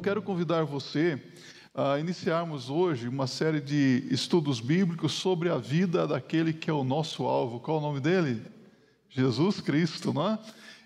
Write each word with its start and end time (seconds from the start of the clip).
Eu 0.00 0.02
quero 0.02 0.22
convidar 0.22 0.64
você 0.64 1.22
a 1.74 1.98
iniciarmos 1.98 2.70
hoje 2.70 3.06
uma 3.06 3.26
série 3.26 3.60
de 3.60 4.08
estudos 4.10 4.58
bíblicos 4.58 5.12
sobre 5.12 5.50
a 5.50 5.58
vida 5.58 6.06
daquele 6.06 6.54
que 6.54 6.70
é 6.70 6.72
o 6.72 6.82
nosso 6.82 7.24
alvo. 7.24 7.60
Qual 7.60 7.76
é 7.76 7.80
o 7.80 7.82
nome 7.82 8.00
dele? 8.00 8.40
Jesus 9.10 9.60
Cristo, 9.60 10.10
não 10.10 10.26
é? 10.26 10.38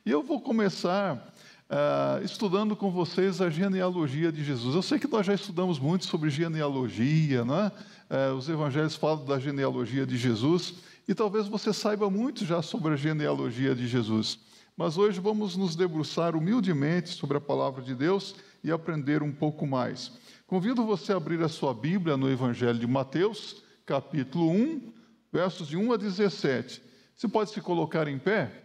E 0.04 0.10
eu 0.10 0.20
vou 0.20 0.40
começar 0.40 1.32
uh, 1.70 2.24
estudando 2.24 2.74
com 2.74 2.90
vocês 2.90 3.40
a 3.40 3.48
genealogia 3.48 4.32
de 4.32 4.42
Jesus. 4.42 4.74
Eu 4.74 4.82
sei 4.82 4.98
que 4.98 5.06
nós 5.06 5.24
já 5.24 5.34
estudamos 5.34 5.78
muito 5.78 6.06
sobre 6.06 6.28
genealogia, 6.28 7.44
não? 7.44 7.68
Uh, 7.68 8.34
os 8.36 8.48
evangelhos 8.48 8.96
falam 8.96 9.24
da 9.24 9.38
genealogia 9.38 10.04
de 10.04 10.16
Jesus, 10.16 10.74
e 11.06 11.14
talvez 11.14 11.46
você 11.46 11.72
saiba 11.72 12.10
muito 12.10 12.44
já 12.44 12.60
sobre 12.62 12.94
a 12.94 12.96
genealogia 12.96 13.76
de 13.76 13.86
Jesus. 13.86 14.40
Mas 14.76 14.98
hoje 14.98 15.20
vamos 15.20 15.56
nos 15.56 15.76
debruçar 15.76 16.34
humildemente 16.34 17.10
sobre 17.10 17.36
a 17.36 17.40
palavra 17.40 17.80
de 17.80 17.94
Deus 17.94 18.34
e 18.64 18.72
aprender 18.72 19.22
um 19.22 19.30
pouco 19.30 19.66
mais. 19.66 20.10
Convido 20.46 20.86
você 20.86 21.12
a 21.12 21.16
abrir 21.16 21.42
a 21.42 21.48
sua 21.50 21.74
Bíblia 21.74 22.16
no 22.16 22.30
Evangelho 22.30 22.78
de 22.78 22.86
Mateus, 22.86 23.62
capítulo 23.84 24.50
1, 24.50 24.94
versos 25.30 25.68
de 25.68 25.76
1 25.76 25.92
a 25.92 25.96
17. 25.98 26.82
Você 27.14 27.28
pode 27.28 27.50
se 27.50 27.60
colocar 27.60 28.08
em 28.08 28.18
pé 28.18 28.64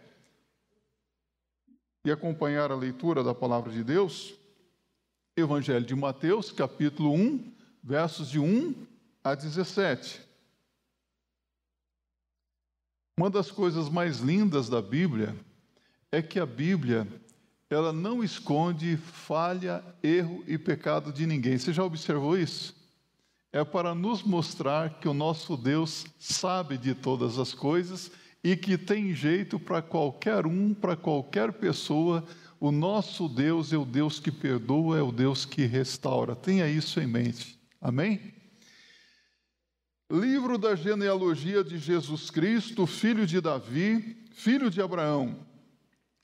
e 2.05 2.11
acompanhar 2.11 2.71
a 2.71 2.75
leitura 2.75 3.21
da 3.21 3.35
palavra 3.35 3.73
de 3.73 3.83
Deus? 3.83 4.33
Evangelho 5.35 5.85
de 5.85 5.95
Mateus, 5.95 6.49
capítulo 6.49 7.13
1, 7.13 7.53
versos 7.83 8.29
de 8.29 8.39
1 8.39 8.87
a 9.21 9.35
17. 9.35 10.21
Uma 13.17 13.29
das 13.29 13.51
coisas 13.51 13.89
mais 13.89 14.19
lindas 14.19 14.69
da 14.69 14.81
Bíblia 14.81 15.35
é 16.09 16.21
que 16.21 16.39
a 16.39 16.45
Bíblia 16.45 17.05
ela 17.69 17.93
não 17.93 18.23
esconde 18.23 18.97
falha, 18.97 19.83
erro 20.01 20.43
e 20.47 20.57
pecado 20.57 21.13
de 21.13 21.27
ninguém. 21.27 21.57
Você 21.57 21.71
já 21.71 21.83
observou 21.83 22.37
isso? 22.37 22.75
É 23.51 23.63
para 23.63 23.93
nos 23.93 24.23
mostrar 24.23 24.99
que 24.99 25.07
o 25.07 25.13
nosso 25.13 25.55
Deus 25.55 26.05
sabe 26.17 26.77
de 26.77 26.95
todas 26.95 27.37
as 27.37 27.53
coisas 27.53 28.11
e 28.43 28.55
que 28.55 28.77
tem 28.77 29.13
jeito 29.13 29.59
para 29.59 29.81
qualquer 29.81 30.47
um, 30.47 30.73
para 30.73 30.95
qualquer 30.95 31.53
pessoa. 31.53 32.23
O 32.59 32.71
nosso 32.71 33.29
Deus 33.29 33.71
é 33.71 33.77
o 33.77 33.85
Deus 33.85 34.19
que 34.19 34.31
perdoa, 34.31 34.97
é 34.97 35.01
o 35.01 35.11
Deus 35.11 35.45
que 35.45 35.65
restaura. 35.65 36.35
Tenha 36.35 36.67
isso 36.67 36.99
em 36.99 37.07
mente. 37.07 37.59
Amém? 37.79 38.33
Livro 40.11 40.57
da 40.57 40.75
genealogia 40.75 41.63
de 41.63 41.77
Jesus 41.77 42.31
Cristo, 42.31 42.87
filho 42.87 43.27
de 43.27 43.39
Davi, 43.39 44.25
filho 44.31 44.71
de 44.71 44.81
Abraão. 44.81 45.48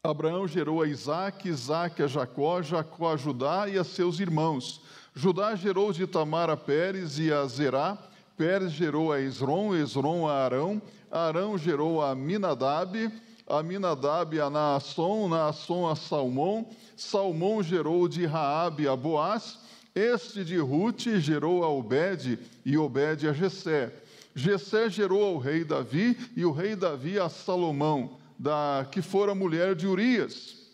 Abraão 0.06 0.48
gerou 0.48 0.84
a 0.84 0.88
Isaac, 0.88 1.50
Isaac 1.50 2.04
a 2.04 2.08
Jacó, 2.08 2.62
Jacó 2.62 3.14
a 3.14 3.18
Judá 3.18 3.68
e 3.68 3.78
a 3.78 3.84
seus 3.84 4.20
irmãos. 4.20 4.80
Judá 5.16 5.56
gerou 5.56 5.92
de 5.92 6.06
Tamar 6.06 6.48
a 6.48 6.56
Pérez 6.56 7.18
e 7.18 7.34
a 7.34 7.44
Zerá, 7.48 7.98
Pérez 8.38 8.72
gerou 8.72 9.12
a 9.12 9.20
Esron, 9.20 9.76
Esron 9.76 10.28
a 10.28 10.46
Arão, 10.46 10.80
Arão 11.10 11.58
gerou 11.58 12.04
a 12.04 12.14
Minadab, 12.14 13.12
a 13.48 13.64
Minadab 13.64 14.40
a 14.40 14.50
Naasson, 14.50 15.28
Naasson 15.28 15.90
a 15.90 15.96
Salmão, 15.96 16.68
Salmão 16.96 17.64
gerou 17.64 18.08
de 18.08 18.28
Raabe 18.28 18.88
a 18.88 18.96
Boaz, 18.96 19.58
este 19.96 20.44
de 20.44 20.58
Ruth 20.58 21.08
gerou 21.18 21.64
a 21.64 21.70
Obed 21.70 22.38
e 22.64 22.78
Obed 22.78 23.28
a 23.28 23.34
Jessé. 23.34 23.92
Jessé 24.36 24.88
gerou 24.88 25.24
ao 25.24 25.38
rei 25.38 25.64
Davi 25.64 26.16
e 26.36 26.46
o 26.46 26.52
rei 26.52 26.76
Davi 26.76 27.18
a 27.18 27.30
Salomão 27.30 28.18
da 28.38 28.88
que 28.92 29.02
fora 29.02 29.34
mulher 29.34 29.76
de 29.76 29.88
Urias. 29.88 30.66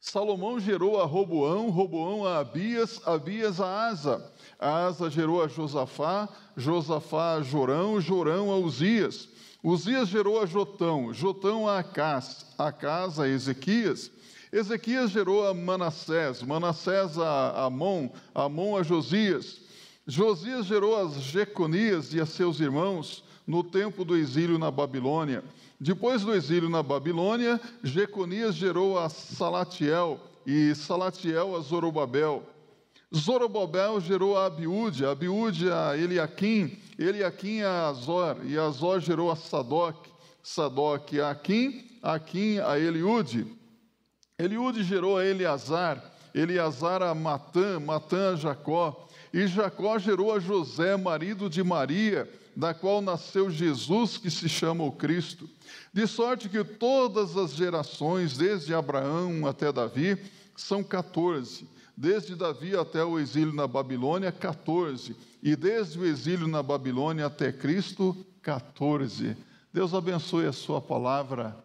Salomão 0.00 0.58
gerou 0.60 1.00
a 1.00 1.04
Roboão, 1.04 1.70
Roboão 1.70 2.24
a 2.24 2.38
Abias, 2.38 3.00
Abias 3.06 3.60
a 3.60 3.88
Asa. 3.88 4.32
Asa 4.58 5.10
gerou 5.10 5.42
a 5.42 5.48
Josafá, 5.48 6.28
Josafá 6.56 7.34
a 7.34 7.42
Jorão, 7.42 8.00
Jorão 8.00 8.50
a 8.50 8.56
Uzias. 8.56 9.28
Uzias 9.62 10.08
gerou 10.08 10.40
a 10.40 10.46
Jotão, 10.46 11.12
Jotão 11.12 11.68
a 11.68 11.80
Acás, 11.80 12.46
Acás 12.56 13.18
a 13.18 13.28
Ezequias. 13.28 14.10
Ezequias 14.52 15.10
gerou 15.10 15.46
a 15.46 15.52
Manassés, 15.52 16.42
Manassés 16.42 17.18
a 17.18 17.64
Amon, 17.64 18.08
Amon 18.34 18.76
a 18.76 18.82
Josias. 18.82 19.60
Josias 20.06 20.64
gerou 20.64 20.96
as 20.96 21.14
Jeconias 21.20 22.14
e 22.14 22.20
a 22.20 22.24
seus 22.24 22.60
irmãos 22.60 23.22
no 23.46 23.62
tempo 23.62 24.04
do 24.04 24.16
exílio 24.16 24.58
na 24.58 24.70
Babilônia. 24.70 25.44
Depois 25.80 26.22
do 26.22 26.34
exílio 26.34 26.68
na 26.68 26.82
Babilônia, 26.82 27.60
Jeconias 27.84 28.56
gerou 28.56 28.98
a 28.98 29.08
Salatiel 29.08 30.20
e 30.44 30.74
Salatiel 30.74 31.54
a 31.54 31.60
Zorobabel. 31.60 32.42
Zorobabel 33.14 34.00
gerou 34.00 34.36
a 34.36 34.46
Abiúde, 34.46 35.06
Abiúde 35.06 35.70
a 35.70 35.96
Eliaquim, 35.96 36.76
Eliaquim 36.98 37.62
a 37.62 37.88
Azor, 37.88 38.38
e 38.44 38.58
Azor 38.58 39.00
gerou 39.00 39.30
a 39.30 39.36
Sadoc, 39.36 40.08
Sadoc 40.42 41.14
a 41.20 41.30
Aquim, 41.30 41.88
Aquim 42.02 42.58
a 42.58 42.76
Eliúde. 42.76 43.46
Eliúde 44.36 44.82
gerou 44.82 45.16
a 45.16 45.24
Eleazar, 45.24 46.02
Eleazar 46.34 47.02
a 47.02 47.14
Matã, 47.14 47.78
Matã 47.78 48.32
a 48.32 48.36
Jacó, 48.36 49.08
e 49.32 49.46
Jacó 49.46 49.98
gerou 49.98 50.34
a 50.34 50.40
José, 50.40 50.96
marido 50.96 51.48
de 51.48 51.62
Maria, 51.62 52.28
da 52.58 52.74
qual 52.74 53.00
nasceu 53.00 53.48
Jesus, 53.48 54.16
que 54.16 54.28
se 54.28 54.48
chama 54.48 54.82
o 54.82 54.90
Cristo. 54.90 55.48
De 55.92 56.08
sorte 56.08 56.48
que 56.48 56.64
todas 56.64 57.36
as 57.36 57.52
gerações, 57.52 58.36
desde 58.36 58.74
Abraão 58.74 59.46
até 59.46 59.70
Davi, 59.70 60.18
são 60.56 60.82
14. 60.82 61.68
Desde 61.96 62.34
Davi 62.34 62.76
até 62.76 63.04
o 63.04 63.16
exílio 63.16 63.52
na 63.52 63.68
Babilônia, 63.68 64.32
14. 64.32 65.14
E 65.40 65.54
desde 65.54 66.00
o 66.00 66.04
exílio 66.04 66.48
na 66.48 66.60
Babilônia 66.60 67.26
até 67.26 67.52
Cristo, 67.52 68.26
14. 68.42 69.36
Deus 69.72 69.94
abençoe 69.94 70.46
a 70.46 70.52
Sua 70.52 70.80
palavra 70.80 71.56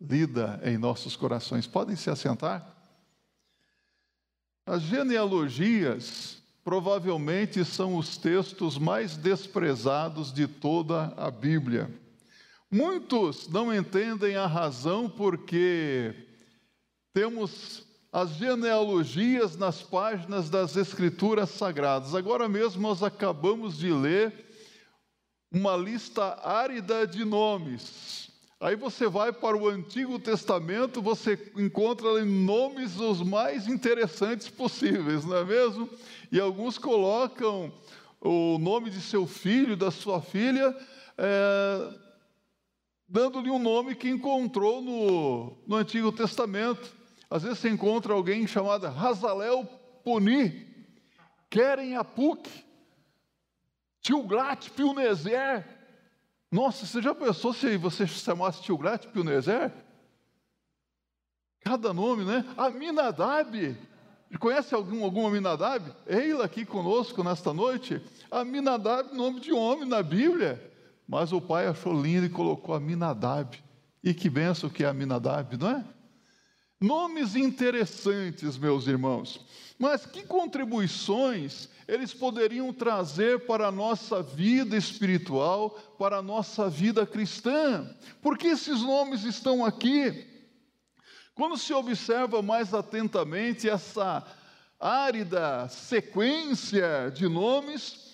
lida 0.00 0.60
em 0.62 0.78
nossos 0.78 1.16
corações. 1.16 1.66
Podem 1.66 1.96
se 1.96 2.08
assentar? 2.08 2.72
As 4.64 4.80
genealogias 4.82 6.40
provavelmente 6.66 7.64
são 7.64 7.96
os 7.96 8.16
textos 8.16 8.76
mais 8.76 9.16
desprezados 9.16 10.32
de 10.32 10.48
toda 10.48 11.14
a 11.16 11.30
Bíblia. 11.30 11.88
Muitos 12.68 13.46
não 13.46 13.72
entendem 13.72 14.34
a 14.34 14.48
razão 14.48 15.08
porque 15.08 16.12
temos 17.14 17.86
as 18.12 18.30
genealogias 18.30 19.56
nas 19.56 19.80
páginas 19.80 20.50
das 20.50 20.74
Escrituras 20.74 21.50
Sagradas. 21.50 22.16
Agora 22.16 22.48
mesmo 22.48 22.82
nós 22.82 23.00
acabamos 23.00 23.78
de 23.78 23.92
ler 23.92 24.34
uma 25.52 25.76
lista 25.76 26.36
árida 26.42 27.06
de 27.06 27.24
nomes. 27.24 28.25
Aí 28.58 28.74
você 28.74 29.06
vai 29.06 29.34
para 29.34 29.54
o 29.54 29.68
Antigo 29.68 30.18
Testamento, 30.18 31.02
você 31.02 31.52
encontra 31.58 32.24
nomes 32.24 32.98
os 32.98 33.20
mais 33.20 33.68
interessantes 33.68 34.48
possíveis, 34.48 35.26
não 35.26 35.36
é 35.36 35.44
mesmo? 35.44 35.90
E 36.32 36.40
alguns 36.40 36.78
colocam 36.78 37.70
o 38.18 38.56
nome 38.58 38.88
de 38.88 39.02
seu 39.02 39.26
filho, 39.26 39.76
da 39.76 39.90
sua 39.90 40.22
filha, 40.22 40.74
é, 41.18 41.94
dando-lhe 43.06 43.50
um 43.50 43.58
nome 43.58 43.94
que 43.94 44.08
encontrou 44.08 44.80
no, 44.80 45.58
no 45.66 45.76
Antigo 45.76 46.10
Testamento. 46.10 46.96
Às 47.28 47.42
vezes 47.42 47.58
você 47.58 47.68
encontra 47.68 48.14
alguém 48.14 48.46
chamado 48.46 48.86
Razalel 48.86 49.66
Puni, 50.02 50.66
Querem 51.50 51.94
Apuk, 51.94 52.48
Tilglat 54.00 54.70
Pilneser. 54.70 55.75
Nossa, 56.50 56.86
você 56.86 57.02
já 57.02 57.14
pensou 57.14 57.52
se 57.52 57.76
você 57.76 58.06
chamasse 58.06 58.62
Tilglat 58.62 59.06
Pilneser? 59.08 59.72
Cada 61.60 61.92
nome, 61.92 62.24
né? 62.24 62.44
Aminadab. 62.56 63.76
Conhece 64.38 64.74
algum, 64.74 65.02
algum 65.04 65.26
Aminadab? 65.26 65.92
Eila 66.06 66.44
aqui 66.44 66.64
conosco 66.64 67.24
nesta 67.24 67.52
noite. 67.52 68.00
Aminadab, 68.30 69.14
nome 69.14 69.40
de 69.40 69.52
homem 69.52 69.88
na 69.88 70.02
Bíblia. 70.02 70.62
Mas 71.08 71.32
o 71.32 71.40
pai 71.40 71.66
achou 71.66 71.92
lindo 71.92 72.26
e 72.26 72.30
colocou 72.30 72.74
Aminadab. 72.74 73.62
E 74.02 74.14
que 74.14 74.30
benção 74.30 74.70
que 74.70 74.84
é 74.84 74.88
Aminadab, 74.88 75.56
não 75.56 75.70
é? 75.70 75.84
Nomes 76.80 77.34
interessantes, 77.34 78.58
meus 78.58 78.86
irmãos. 78.86 79.40
Mas 79.78 80.04
que 80.04 80.22
contribuições 80.24 81.68
eles 81.88 82.12
poderiam 82.12 82.72
trazer 82.72 83.46
para 83.46 83.68
a 83.68 83.72
nossa 83.72 84.22
vida 84.22 84.76
espiritual, 84.76 85.70
para 85.98 86.18
a 86.18 86.22
nossa 86.22 86.68
vida 86.68 87.06
cristã? 87.06 87.88
Por 88.20 88.36
que 88.36 88.48
esses 88.48 88.82
nomes 88.82 89.24
estão 89.24 89.64
aqui? 89.64 90.26
Quando 91.34 91.56
se 91.56 91.72
observa 91.72 92.42
mais 92.42 92.74
atentamente 92.74 93.68
essa 93.68 94.26
árida 94.80 95.68
sequência 95.68 97.10
de 97.14 97.28
nomes, 97.28 98.06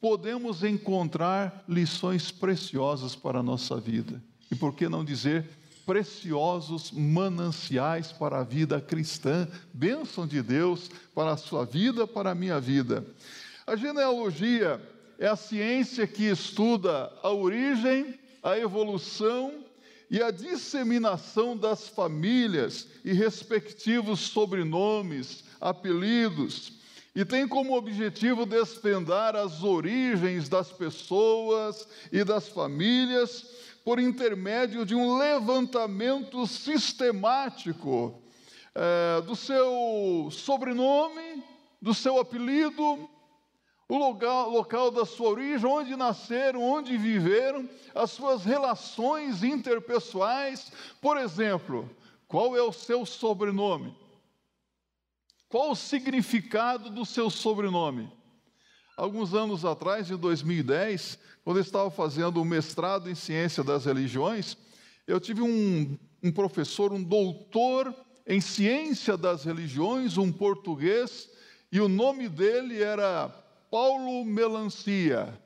podemos 0.00 0.62
encontrar 0.62 1.64
lições 1.68 2.30
preciosas 2.30 3.16
para 3.16 3.40
a 3.40 3.42
nossa 3.42 3.80
vida. 3.80 4.22
E 4.50 4.54
por 4.54 4.74
que 4.74 4.88
não 4.88 5.04
dizer 5.04 5.48
preciosos 5.86 6.90
mananciais 6.90 8.10
para 8.10 8.40
a 8.40 8.42
vida 8.42 8.80
cristã, 8.80 9.48
bênção 9.72 10.26
de 10.26 10.42
Deus 10.42 10.90
para 11.14 11.30
a 11.30 11.36
sua 11.36 11.64
vida, 11.64 12.06
para 12.06 12.32
a 12.32 12.34
minha 12.34 12.60
vida. 12.60 13.06
A 13.64 13.76
genealogia 13.76 14.80
é 15.18 15.28
a 15.28 15.36
ciência 15.36 16.06
que 16.06 16.24
estuda 16.24 17.10
a 17.22 17.30
origem, 17.30 18.18
a 18.42 18.58
evolução 18.58 19.64
e 20.10 20.20
a 20.20 20.30
disseminação 20.30 21.56
das 21.56 21.88
famílias 21.88 22.88
e 23.04 23.12
respectivos 23.12 24.20
sobrenomes, 24.20 25.44
apelidos, 25.60 26.72
e 27.14 27.24
tem 27.24 27.48
como 27.48 27.74
objetivo 27.74 28.44
desvendar 28.44 29.34
as 29.34 29.62
origens 29.62 30.50
das 30.50 30.70
pessoas 30.70 31.88
e 32.12 32.22
das 32.22 32.46
famílias 32.46 33.46
por 33.86 34.00
intermédio 34.00 34.84
de 34.84 34.96
um 34.96 35.16
levantamento 35.16 36.44
sistemático 36.44 38.20
é, 38.74 39.20
do 39.20 39.36
seu 39.36 40.28
sobrenome, 40.32 41.44
do 41.80 41.94
seu 41.94 42.18
apelido, 42.18 43.08
o 43.88 43.96
local, 43.96 44.50
local 44.50 44.90
da 44.90 45.06
sua 45.06 45.28
origem, 45.28 45.70
onde 45.70 45.94
nasceram, 45.94 46.64
onde 46.64 46.96
viveram, 46.96 47.70
as 47.94 48.10
suas 48.10 48.44
relações 48.44 49.44
interpessoais. 49.44 50.72
Por 51.00 51.16
exemplo, 51.16 51.88
qual 52.26 52.56
é 52.56 52.62
o 52.62 52.72
seu 52.72 53.06
sobrenome? 53.06 53.96
Qual 55.48 55.70
o 55.70 55.76
significado 55.76 56.90
do 56.90 57.04
seu 57.04 57.30
sobrenome? 57.30 58.10
Alguns 58.96 59.34
anos 59.34 59.62
atrás, 59.64 60.10
em 60.10 60.16
2010, 60.16 61.18
quando 61.44 61.58
eu 61.58 61.62
estava 61.62 61.90
fazendo 61.90 62.40
o 62.40 62.44
mestrado 62.44 63.10
em 63.10 63.14
ciência 63.14 63.62
das 63.62 63.84
religiões, 63.84 64.56
eu 65.06 65.20
tive 65.20 65.42
um, 65.42 65.98
um 66.22 66.32
professor, 66.32 66.92
um 66.92 67.02
doutor 67.02 67.94
em 68.26 68.40
ciência 68.40 69.14
das 69.16 69.44
religiões, 69.44 70.16
um 70.16 70.32
português, 70.32 71.28
e 71.70 71.78
o 71.78 71.88
nome 71.88 72.26
dele 72.26 72.82
era 72.82 73.28
Paulo 73.70 74.24
Melancia. 74.24 75.38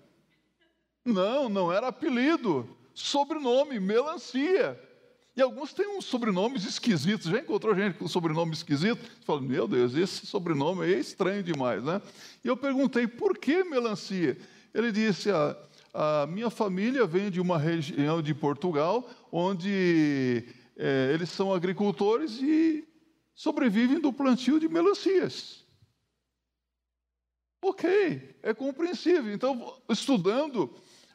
Não, 1.04 1.48
não 1.48 1.72
era 1.72 1.88
apelido, 1.88 2.68
sobrenome, 2.94 3.80
Melancia. 3.80 4.80
E 5.40 5.42
alguns 5.42 5.72
têm 5.72 5.88
uns 5.96 6.04
sobrenomes 6.04 6.66
esquisitos. 6.66 7.30
Já 7.30 7.38
encontrou 7.38 7.74
gente 7.74 7.96
com 7.96 8.06
sobrenome 8.06 8.52
esquisito? 8.52 9.00
Você 9.00 9.24
fala, 9.24 9.40
meu 9.40 9.66
Deus, 9.66 9.94
esse 9.94 10.26
sobrenome 10.26 10.84
é 10.84 10.98
estranho 10.98 11.42
demais, 11.42 11.82
né? 11.82 12.02
E 12.44 12.48
eu 12.48 12.54
perguntei, 12.58 13.06
por 13.06 13.38
que 13.38 13.64
melancia? 13.64 14.36
Ele 14.74 14.92
disse, 14.92 15.30
ah, 15.30 15.56
a 15.94 16.26
minha 16.26 16.50
família 16.50 17.06
vem 17.06 17.30
de 17.30 17.40
uma 17.40 17.56
região 17.56 18.20
de 18.20 18.34
Portugal, 18.34 19.08
onde 19.32 20.44
é, 20.76 21.12
eles 21.14 21.30
são 21.30 21.54
agricultores 21.54 22.38
e 22.42 22.86
sobrevivem 23.34 23.98
do 23.98 24.12
plantio 24.12 24.60
de 24.60 24.68
melancias. 24.68 25.64
Ok, 27.64 28.36
é 28.42 28.52
compreensível. 28.52 29.32
Então, 29.32 29.80
estudando 29.88 30.70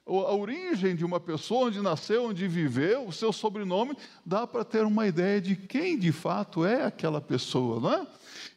a 0.06 0.36
origem 0.36 0.96
de 0.96 1.04
uma 1.04 1.20
pessoa, 1.20 1.68
onde 1.68 1.82
nasceu, 1.82 2.26
onde 2.26 2.48
viveu, 2.48 3.08
o 3.08 3.12
seu 3.12 3.34
sobrenome, 3.34 3.98
dá 4.24 4.46
para 4.46 4.64
ter 4.64 4.86
uma 4.86 5.08
ideia 5.08 5.42
de 5.42 5.56
quem 5.56 5.98
de 5.98 6.12
fato 6.12 6.64
é 6.64 6.86
aquela 6.86 7.20
pessoa, 7.20 7.80
não 7.80 7.92
é? 7.92 8.08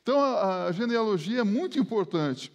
Então 0.03 0.21
a, 0.21 0.67
a 0.67 0.73
genealogia 0.73 1.41
é 1.41 1.45
muito 1.45 1.79
importante. 1.79 2.53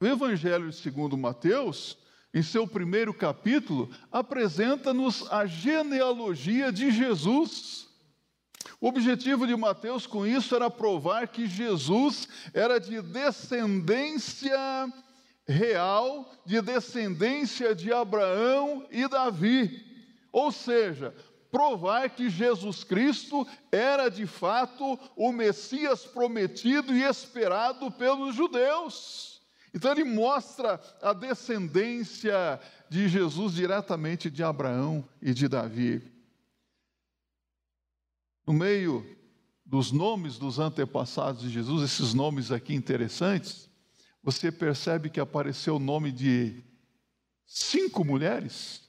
O 0.00 0.06
Evangelho 0.06 0.72
segundo 0.72 1.16
Mateus, 1.16 1.98
em 2.32 2.42
seu 2.42 2.66
primeiro 2.66 3.12
capítulo, 3.12 3.90
apresenta-nos 4.10 5.30
a 5.30 5.44
genealogia 5.44 6.72
de 6.72 6.90
Jesus. 6.90 7.86
O 8.80 8.88
objetivo 8.88 9.46
de 9.46 9.56
Mateus 9.56 10.06
com 10.06 10.26
isso 10.26 10.54
era 10.54 10.70
provar 10.70 11.28
que 11.28 11.46
Jesus 11.46 12.28
era 12.52 12.78
de 12.78 13.00
descendência 13.02 14.58
real 15.46 16.30
de 16.44 16.60
descendência 16.60 17.74
de 17.74 17.92
Abraão 17.92 18.86
e 18.90 19.06
Davi. 19.08 19.84
Ou 20.32 20.50
seja, 20.50 21.14
provar 21.50 22.10
que 22.10 22.28
Jesus 22.28 22.84
Cristo 22.84 23.46
era 23.70 24.08
de 24.08 24.26
fato 24.26 24.98
o 25.16 25.32
Messias 25.32 26.04
prometido 26.04 26.94
e 26.94 27.02
esperado 27.02 27.90
pelos 27.90 28.34
judeus. 28.34 29.40
Então 29.72 29.92
ele 29.92 30.04
mostra 30.04 30.80
a 31.00 31.12
descendência 31.12 32.60
de 32.88 33.08
Jesus 33.08 33.54
diretamente 33.54 34.30
de 34.30 34.42
Abraão 34.42 35.06
e 35.20 35.32
de 35.32 35.48
Davi. 35.48 36.02
No 38.46 38.52
meio 38.52 39.04
dos 39.64 39.90
nomes 39.90 40.38
dos 40.38 40.58
antepassados 40.58 41.42
de 41.42 41.50
Jesus, 41.50 41.82
esses 41.82 42.14
nomes 42.14 42.52
aqui 42.52 42.74
interessantes, 42.74 43.68
você 44.26 44.50
percebe 44.50 45.08
que 45.08 45.20
apareceu 45.20 45.76
o 45.76 45.78
nome 45.78 46.10
de 46.10 46.60
cinco 47.46 48.04
mulheres. 48.04 48.82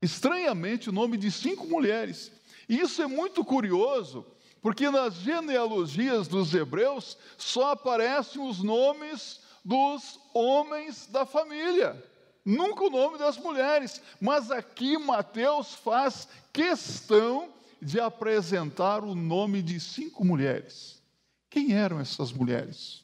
Estranhamente, 0.00 0.88
o 0.88 0.92
nome 0.92 1.18
de 1.18 1.30
cinco 1.30 1.66
mulheres. 1.66 2.32
E 2.66 2.80
isso 2.80 3.02
é 3.02 3.06
muito 3.06 3.44
curioso, 3.44 4.26
porque 4.62 4.88
nas 4.88 5.16
genealogias 5.16 6.26
dos 6.26 6.54
hebreus 6.54 7.18
só 7.36 7.72
aparecem 7.72 8.40
os 8.40 8.62
nomes 8.62 9.40
dos 9.62 10.18
homens 10.32 11.06
da 11.08 11.26
família, 11.26 12.02
nunca 12.42 12.84
o 12.84 12.90
nome 12.90 13.18
das 13.18 13.36
mulheres. 13.36 14.00
Mas 14.18 14.50
aqui 14.50 14.96
Mateus 14.96 15.74
faz 15.74 16.26
questão 16.50 17.52
de 17.78 18.00
apresentar 18.00 19.04
o 19.04 19.14
nome 19.14 19.60
de 19.60 19.78
cinco 19.78 20.24
mulheres. 20.24 21.02
Quem 21.50 21.74
eram 21.74 22.00
essas 22.00 22.32
mulheres? 22.32 23.03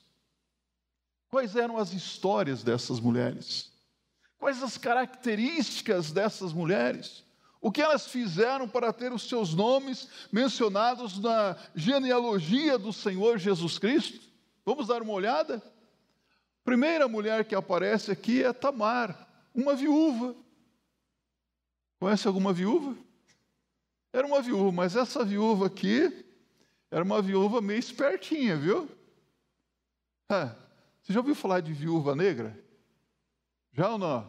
Quais 1.31 1.55
eram 1.55 1.79
as 1.79 1.93
histórias 1.93 2.63
dessas 2.63 2.99
mulheres? 2.99 3.71
Quais 4.39 4.63
as 4.63 4.77
características 4.77 6.11
dessas 6.11 6.53
mulheres? 6.53 7.23
O 7.61 7.71
que 7.71 7.83
elas 7.83 8.07
fizeram 8.07 8.67
para 8.67 8.93
ter 8.93 9.13
os 9.13 9.29
seus 9.29 9.55
nomes 9.55 10.09
mencionados 10.33 11.19
na 11.19 11.57
genealogia 11.75 12.79
do 12.79 12.93
Senhor 12.93 13.39
Jesus 13.39 13.79
Cristo? 13.79 14.21
Vamos 14.65 14.89
dar 14.89 15.03
uma 15.03 15.13
olhada? 15.13 15.63
Primeira 16.65 17.07
mulher 17.07 17.45
que 17.45 17.55
aparece 17.55 18.11
aqui 18.11 18.43
é 18.43 18.53
Tamar, 18.53 19.29
uma 19.55 19.75
viúva. 19.75 20.35
Conhece 22.01 22.27
alguma 22.27 22.53
viúva? 22.53 22.97
Era 24.13 24.27
uma 24.27 24.41
viúva, 24.41 24.73
mas 24.73 24.97
essa 24.97 25.25
viúva 25.25 25.67
aqui 25.67 26.25
era 26.91 27.05
uma 27.05 27.23
viúva 27.23 27.61
meio 27.61 27.79
espertinha, 27.79 28.57
viu? 28.57 28.89
É, 30.31 30.51
você 31.03 31.13
já 31.13 31.21
ouviu 31.21 31.35
falar 31.35 31.61
de 31.61 31.73
viúva 31.73 32.15
negra? 32.15 32.59
Já 33.73 33.91
ou 33.91 33.99
não? 33.99 34.21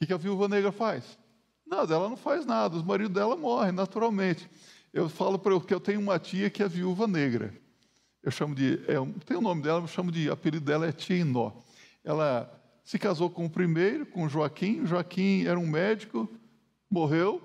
O 0.00 0.06
que 0.06 0.12
a 0.12 0.16
viúva 0.16 0.48
negra 0.48 0.72
faz? 0.72 1.18
Nada, 1.66 1.94
ela 1.94 2.08
não 2.08 2.16
faz 2.16 2.44
nada, 2.44 2.76
os 2.76 2.82
maridos 2.82 3.14
dela 3.14 3.36
morrem 3.36 3.72
naturalmente. 3.72 4.48
Eu 4.92 5.08
falo 5.08 5.38
para 5.38 5.58
que 5.60 5.72
eu 5.72 5.80
tenho 5.80 6.00
uma 6.00 6.18
tia 6.18 6.50
que 6.50 6.62
é 6.62 6.68
viúva 6.68 7.06
negra. 7.06 7.54
Eu 8.22 8.30
chamo 8.30 8.54
de, 8.54 8.74
é, 8.86 8.94
tem 9.24 9.36
o 9.36 9.40
nome 9.40 9.62
dela, 9.62 9.80
eu 9.80 9.86
chamo 9.88 10.12
de, 10.12 10.30
apelido 10.30 10.64
dela 10.64 10.86
é 10.86 10.92
Tia 10.92 11.16
Inó. 11.16 11.52
Ela 12.04 12.60
se 12.84 12.98
casou 12.98 13.30
com 13.30 13.46
o 13.46 13.50
primeiro, 13.50 14.06
com 14.06 14.28
Joaquim. 14.28 14.84
Joaquim 14.86 15.44
era 15.46 15.58
um 15.58 15.66
médico, 15.66 16.28
morreu. 16.90 17.40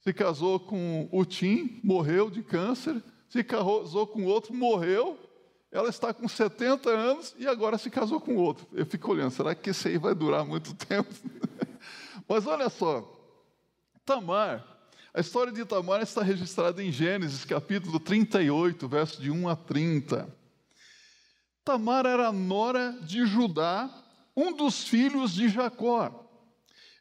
Se 0.00 0.12
casou 0.12 0.58
com 0.58 1.08
o 1.12 1.24
Tim, 1.24 1.80
morreu 1.82 2.30
de 2.30 2.42
câncer. 2.42 3.02
Se 3.28 3.44
casou 3.44 4.06
com 4.06 4.24
outro, 4.24 4.54
morreu 4.54 5.18
ela 5.72 5.88
está 5.88 6.12
com 6.12 6.26
70 6.26 6.90
anos 6.90 7.34
e 7.38 7.46
agora 7.46 7.78
se 7.78 7.90
casou 7.90 8.20
com 8.20 8.36
outro. 8.36 8.66
Eu 8.72 8.84
fico 8.84 9.12
olhando, 9.12 9.30
será 9.30 9.54
que 9.54 9.70
esse 9.70 9.88
aí 9.88 9.98
vai 9.98 10.14
durar 10.14 10.44
muito 10.44 10.74
tempo? 10.86 11.08
Mas 12.28 12.46
olha 12.46 12.68
só, 12.68 13.08
Tamar, 14.04 14.66
a 15.14 15.20
história 15.20 15.52
de 15.52 15.64
Tamar 15.64 16.02
está 16.02 16.22
registrada 16.22 16.82
em 16.82 16.90
Gênesis, 16.90 17.44
capítulo 17.44 18.00
38, 18.00 18.88
verso 18.88 19.22
de 19.22 19.30
1 19.30 19.48
a 19.48 19.54
30. 19.54 20.36
Tamar 21.64 22.04
era 22.04 22.32
nora 22.32 22.98
de 23.02 23.24
Judá, 23.24 23.88
um 24.36 24.52
dos 24.52 24.82
filhos 24.82 25.34
de 25.34 25.48
Jacó. 25.48 26.26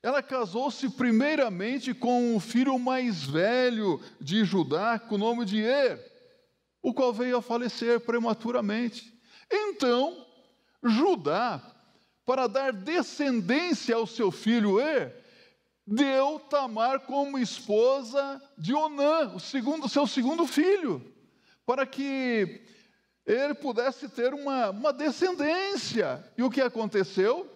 Ela 0.01 0.21
casou-se 0.21 0.87
primeiramente 0.89 1.93
com 1.93 2.35
o 2.35 2.39
filho 2.39 2.77
mais 2.77 3.23
velho 3.23 3.99
de 4.21 4.45
Judá, 4.45 4.99
com 4.99 5.15
o 5.15 5.17
nome 5.17 5.43
de 5.43 5.59
Er 5.59 6.08
o 6.81 6.93
qual 6.93 7.13
veio 7.13 7.37
a 7.37 7.41
falecer 7.41 7.99
prematuramente. 7.99 9.13
Então, 9.51 10.25
Judá, 10.83 11.61
para 12.25 12.47
dar 12.47 12.71
descendência 12.71 13.95
ao 13.95 14.05
seu 14.05 14.31
filho 14.31 14.79
E, 14.79 15.11
deu 15.85 16.39
Tamar 16.39 17.01
como 17.01 17.39
esposa 17.39 18.41
de 18.57 18.73
Onã, 18.73 19.33
o 19.33 19.39
segundo, 19.39 19.89
seu 19.89 20.05
segundo 20.05 20.45
filho, 20.45 21.03
para 21.65 21.85
que 21.85 22.61
ele 23.25 23.53
pudesse 23.53 24.07
ter 24.09 24.33
uma, 24.33 24.69
uma 24.69 24.93
descendência. 24.93 26.23
E 26.37 26.43
o 26.43 26.49
que 26.49 26.61
aconteceu? 26.61 27.49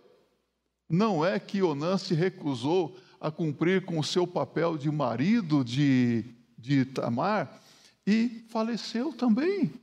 Não 0.89 1.25
é 1.25 1.39
que 1.39 1.63
Onã 1.63 1.97
se 1.97 2.13
recusou 2.13 2.97
a 3.19 3.31
cumprir 3.31 3.85
com 3.85 3.97
o 3.99 4.03
seu 4.03 4.27
papel 4.27 4.77
de 4.77 4.91
marido 4.91 5.63
de, 5.63 6.25
de 6.57 6.85
Tamar 6.85 7.62
e 8.05 8.45
faleceu 8.49 9.13
também. 9.13 9.73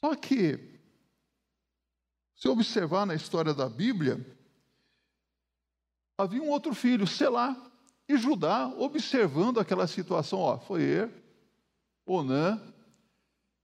Só 0.00 0.14
que, 0.14 0.58
se 2.34 2.48
observar 2.48 3.06
na 3.06 3.14
história 3.14 3.54
da 3.54 3.68
Bíblia, 3.68 4.24
havia 6.18 6.42
um 6.42 6.50
outro 6.50 6.74
filho, 6.74 7.06
Selá, 7.06 7.56
e 8.08 8.16
Judá, 8.16 8.68
observando 8.76 9.58
aquela 9.58 9.86
situação, 9.86 10.40
ó, 10.40 10.58
foi 10.58 10.82
Er, 10.82 11.10
Onã, 12.06 12.60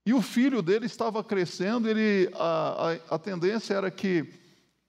e 0.03 0.13
o 0.13 0.21
filho 0.21 0.63
dele 0.63 0.87
estava 0.87 1.23
crescendo, 1.23 1.87
ele, 1.87 2.31
a, 2.33 2.91
a, 3.09 3.15
a 3.15 3.19
tendência 3.19 3.75
era 3.75 3.91
que, 3.91 4.23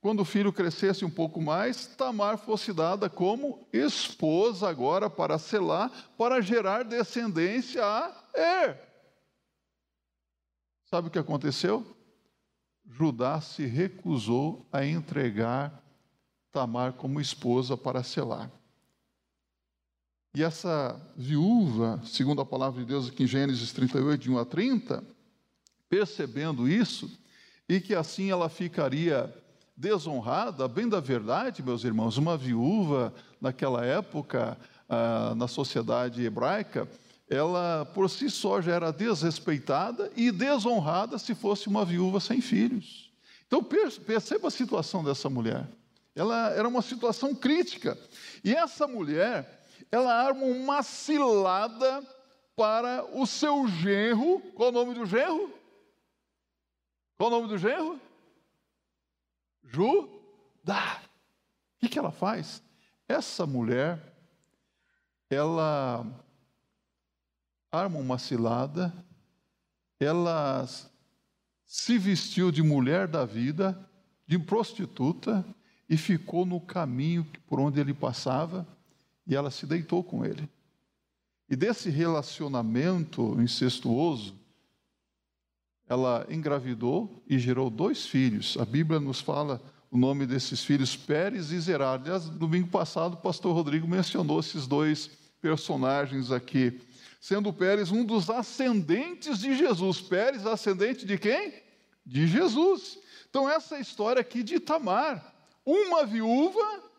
quando 0.03 0.19
o 0.19 0.25
filho 0.25 0.53
crescesse 0.53 1.05
um 1.05 1.11
pouco 1.11 1.41
mais, 1.41 1.87
Tamar 1.87 2.37
fosse 2.37 2.73
dada 2.73 3.09
como 3.09 3.65
esposa 3.73 4.69
agora 4.69 5.09
para 5.09 5.39
Selá, 5.39 5.89
para 6.19 6.41
gerar 6.41 6.83
descendência 6.83 7.85
a 7.85 8.13
Er. 8.35 8.81
Sabe 10.91 11.07
o 11.07 11.11
que 11.11 11.21
aconteceu? 11.21 11.87
Judá 12.85 13.41
se 13.41 13.65
recusou 13.65 14.67
a 14.73 14.85
entregar 14.85 15.81
Tamar 16.51 16.95
como 16.95 17.21
esposa 17.21 17.77
para 17.77 18.03
Selá. 18.03 18.51
E 20.35 20.43
essa 20.43 21.01
viúva, 21.17 22.01
segundo 22.05 22.41
a 22.41 22.47
palavra 22.47 22.81
de 22.81 22.87
Deus 22.87 23.09
aqui 23.09 23.23
em 23.23 23.29
Gênesis 23.29 23.73
38, 23.73 24.21
de 24.21 24.31
1 24.33 24.39
a 24.39 24.45
30, 24.45 25.05
percebendo 25.89 26.69
isso, 26.69 27.09
e 27.69 27.81
que 27.81 27.95
assim 27.95 28.33
ela 28.33 28.49
ficaria 28.49 29.33
desonrada, 29.83 30.69
bem 30.69 30.89
da 30.89 31.01
verdade, 31.01 31.61
meus 31.61 31.83
irmãos, 31.83 32.17
uma 32.17 32.37
viúva 32.37 33.13
naquela 33.41 33.85
época, 33.85 34.57
ah, 34.89 35.35
na 35.35 35.49
sociedade 35.49 36.25
hebraica, 36.25 36.89
ela 37.29 37.85
por 37.93 38.09
si 38.09 38.31
só 38.31 38.63
já 38.63 38.75
era 38.75 38.93
desrespeitada 38.93 40.09
e 40.15 40.31
desonrada 40.31 41.19
se 41.19 41.35
fosse 41.35 41.67
uma 41.67 41.85
viúva 41.85 42.21
sem 42.21 42.41
filhos. 42.41 43.11
Então 43.45 43.61
perceba 43.61 44.47
a 44.47 44.53
situação 44.53 45.03
dessa 45.03 45.29
mulher. 45.29 45.67
Ela 46.15 46.51
era 46.51 46.69
uma 46.69 46.81
situação 46.81 47.35
crítica. 47.35 47.99
E 48.45 48.55
essa 48.55 48.87
mulher, 48.87 49.65
ela 49.91 50.15
arma 50.15 50.45
uma 50.45 50.85
cilada 50.85 52.05
para 52.55 53.05
o 53.19 53.27
seu 53.27 53.67
genro. 53.67 54.41
Qual 54.55 54.69
o 54.69 54.73
nome 54.73 54.95
do 54.95 55.05
genro? 55.05 55.53
Qual 57.19 57.31
o 57.31 57.35
nome 57.35 57.49
do 57.49 57.59
genro? 57.59 58.01
Judá. 59.65 61.03
O 61.77 61.81
que, 61.81 61.89
que 61.89 61.99
ela 61.99 62.13
faz? 62.13 62.63
Essa 63.09 63.47
mulher, 63.47 64.15
ela 65.29 66.07
arma 67.71 67.99
uma 67.99 68.19
cilada, 68.19 68.93
ela 69.99 70.69
se 71.65 71.99
vestiu 71.99 72.51
de 72.51 72.63
mulher 72.63 73.09
da 73.09 73.25
vida, 73.25 73.89
de 74.27 74.39
prostituta, 74.39 75.45
e 75.89 75.97
ficou 75.97 76.47
no 76.47 76.59
caminho 76.59 77.27
por 77.47 77.61
onde 77.61 77.79
ele 77.79 77.93
passava 77.93 78.67
e 79.27 79.35
ela 79.37 79.51
se 79.51 79.67
deitou 79.67 80.03
com 80.03 80.25
ele. 80.25 80.49
E 81.49 81.55
desse 81.55 81.91
relacionamento 81.91 83.39
incestuoso, 83.41 84.35
ela 85.93 86.27
engravidou 86.31 87.23
e 87.29 87.39
gerou 87.39 87.69
dois 87.69 88.07
filhos. 88.07 88.57
A 88.59 88.65
Bíblia 88.65 88.99
nos 88.99 89.21
fala 89.21 89.61
o 89.91 89.99
nome 89.99 90.25
desses 90.25 90.65
filhos, 90.65 90.97
Pérez 90.97 91.51
e 91.51 91.61
Zerá. 91.61 91.93
Aliás, 91.93 92.31
domingo 92.31 92.69
passado, 92.69 93.13
o 93.13 93.19
pastor 93.19 93.55
Rodrigo 93.55 93.87
mencionou 93.87 94.41
esses 94.41 94.67
dois 94.67 95.11
personagens 95.43 96.33
aqui. 96.33 96.81
Sendo 97.21 97.53
Pérez 97.53 97.93
um 97.93 98.07
dos 98.07 98.31
ascendentes 98.31 99.41
de 99.41 99.55
Jesus. 99.55 100.01
Pérez, 100.01 100.47
ascendente 100.47 101.05
de 101.05 101.19
quem? 101.19 101.53
De 102.07 102.27
Jesus. 102.27 102.99
Então, 103.29 103.47
essa 103.47 103.79
história 103.79 104.23
aqui 104.23 104.43
de 104.43 104.59
Tamar, 104.59 105.23
uma 105.63 106.07
viúva 106.07 106.91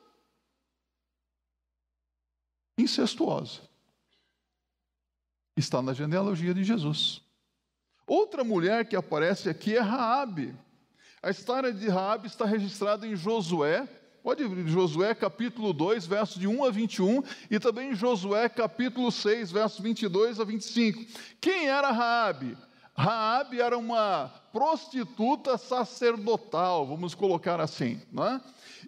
incestuosa. 2.78 3.62
Está 5.58 5.82
na 5.82 5.94
genealogia 5.94 6.54
de 6.54 6.64
Jesus. 6.64 7.23
Outra 8.06 8.44
mulher 8.44 8.86
que 8.86 8.96
aparece 8.96 9.50
aqui 9.50 9.76
é 9.76 9.80
Raabe. 9.80 10.54
A 11.22 11.30
história 11.30 11.72
de 11.72 11.88
Raabe 11.88 12.28
está 12.28 12.46
registrada 12.46 13.08
em 13.08 13.16
Josué, 13.16 13.88
pode 14.22 14.44
ir 14.44 14.68
Josué 14.68 15.16
capítulo 15.16 15.72
2, 15.72 16.06
versos 16.06 16.38
de 16.38 16.48
1 16.48 16.66
a 16.66 16.70
21, 16.70 17.24
e 17.50 17.60
também 17.60 17.96
Josué 17.96 18.50
capítulo 18.50 19.10
6, 19.10 19.52
versos 19.52 19.80
22 19.80 20.40
a 20.40 20.44
25. 20.44 21.06
Quem 21.40 21.68
era 21.68 21.92
Raabe? 21.92 22.58
Raabe 22.96 23.60
era 23.60 23.78
uma 23.78 24.32
prostituta 24.52 25.58
sacerdotal, 25.58 26.86
vamos 26.86 27.16
colocar 27.16 27.60
assim, 27.60 28.00
não 28.12 28.26
é? 28.26 28.42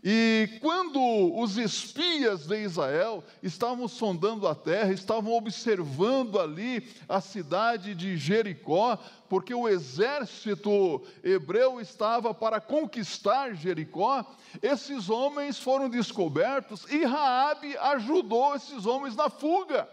E 0.04 0.60
quando 0.62 1.02
os 1.36 1.58
espias 1.58 2.46
de 2.46 2.62
Israel 2.62 3.24
estavam 3.42 3.88
sondando 3.88 4.48
a 4.48 4.54
terra, 4.54 4.92
estavam 4.92 5.34
observando 5.34 6.40
ali 6.40 6.88
a 7.10 7.20
cidade 7.20 7.96
de 7.96 8.16
Jericó, 8.16 9.00
porque 9.28 9.56
o 9.56 9.68
exército 9.68 11.02
hebreu 11.24 11.82
estava 11.82 12.32
para 12.32 12.62
conquistar 12.62 13.56
Jericó, 13.56 14.24
esses 14.62 15.10
homens 15.10 15.58
foram 15.58 15.90
descobertos 15.90 16.86
e 16.92 17.04
Raabe 17.04 17.76
ajudou 17.78 18.54
esses 18.54 18.86
homens 18.86 19.16
na 19.16 19.32
fuga. 19.32 19.90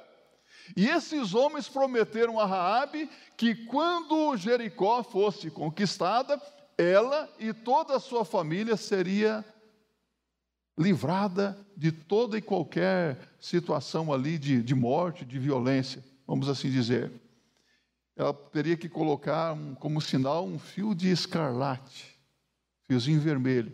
E 0.77 0.89
esses 0.89 1.35
homens 1.35 1.69
prometeram 1.69 2.39
a 2.39 2.47
Raabe 2.47 3.11
que 3.37 3.55
quando 3.67 4.37
Jericó 4.37 5.03
fosse 5.03 5.51
conquistada, 5.51 6.41
ela 6.77 7.29
e 7.39 7.53
toda 7.53 7.97
a 7.97 8.01
sua 8.01 8.25
família 8.25 8.77
seria 8.77 9.45
livrada 10.79 11.59
de 11.77 11.93
toda 11.93 12.39
e 12.39 12.43
qualquer 12.43 13.19
situação 13.39 14.13
ali 14.13 14.39
de, 14.39 14.63
de 14.63 14.75
morte, 14.75 15.25
de 15.25 15.39
violência, 15.39 16.03
vamos 16.27 16.49
assim 16.49 16.71
dizer. 16.71 17.11
Ela 18.17 18.33
teria 18.33 18.77
que 18.77 18.89
colocar 18.89 19.53
um, 19.53 19.75
como 19.75 20.01
sinal 20.01 20.47
um 20.47 20.59
fio 20.59 20.95
de 20.95 21.11
escarlate, 21.11 22.19
fiozinho 22.87 23.21
vermelho, 23.21 23.73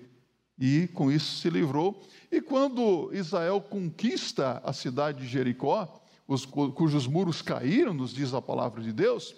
e 0.59 0.89
com 0.89 1.11
isso 1.11 1.37
se 1.37 1.51
livrou. 1.51 2.03
E 2.31 2.41
quando 2.41 3.11
Israel 3.13 3.61
conquista 3.61 4.61
a 4.65 4.73
cidade 4.73 5.21
de 5.21 5.29
Jericó, 5.29 6.03
os, 6.29 6.45
cujos 6.45 7.07
muros 7.07 7.41
caíram, 7.41 7.95
nos 7.95 8.13
diz 8.13 8.35
a 8.35 8.43
palavra 8.43 8.83
de 8.83 8.93
Deus, 8.93 9.35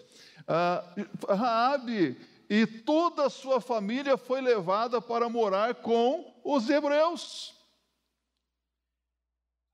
ah, 0.47 0.85
Raabe 1.29 2.19
e 2.51 2.67
toda 2.67 3.27
a 3.27 3.31
sua 3.31 3.61
família 3.61 4.17
foi 4.17 4.41
levada 4.41 5.01
para 5.01 5.29
morar 5.29 5.77
com 5.77 6.35
os 6.45 6.69
hebreus. 6.69 7.55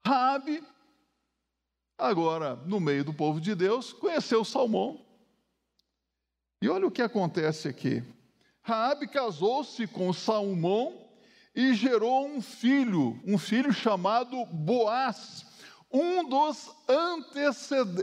Rabi, 0.06 0.62
agora 1.96 2.54
no 2.66 2.78
meio 2.78 3.02
do 3.02 3.14
povo 3.14 3.40
de 3.40 3.54
Deus, 3.54 3.94
conheceu 3.94 4.44
Salmão. 4.44 5.02
E 6.60 6.68
olha 6.68 6.86
o 6.86 6.90
que 6.90 7.00
acontece 7.00 7.66
aqui. 7.66 8.04
Raabe 8.60 9.08
casou-se 9.08 9.86
com 9.86 10.12
Salmão 10.12 11.08
e 11.54 11.72
gerou 11.72 12.26
um 12.26 12.42
filho, 12.42 13.18
um 13.24 13.38
filho 13.38 13.72
chamado 13.72 14.44
Boaz, 14.44 15.45
um 15.96 16.28
dos 16.28 16.70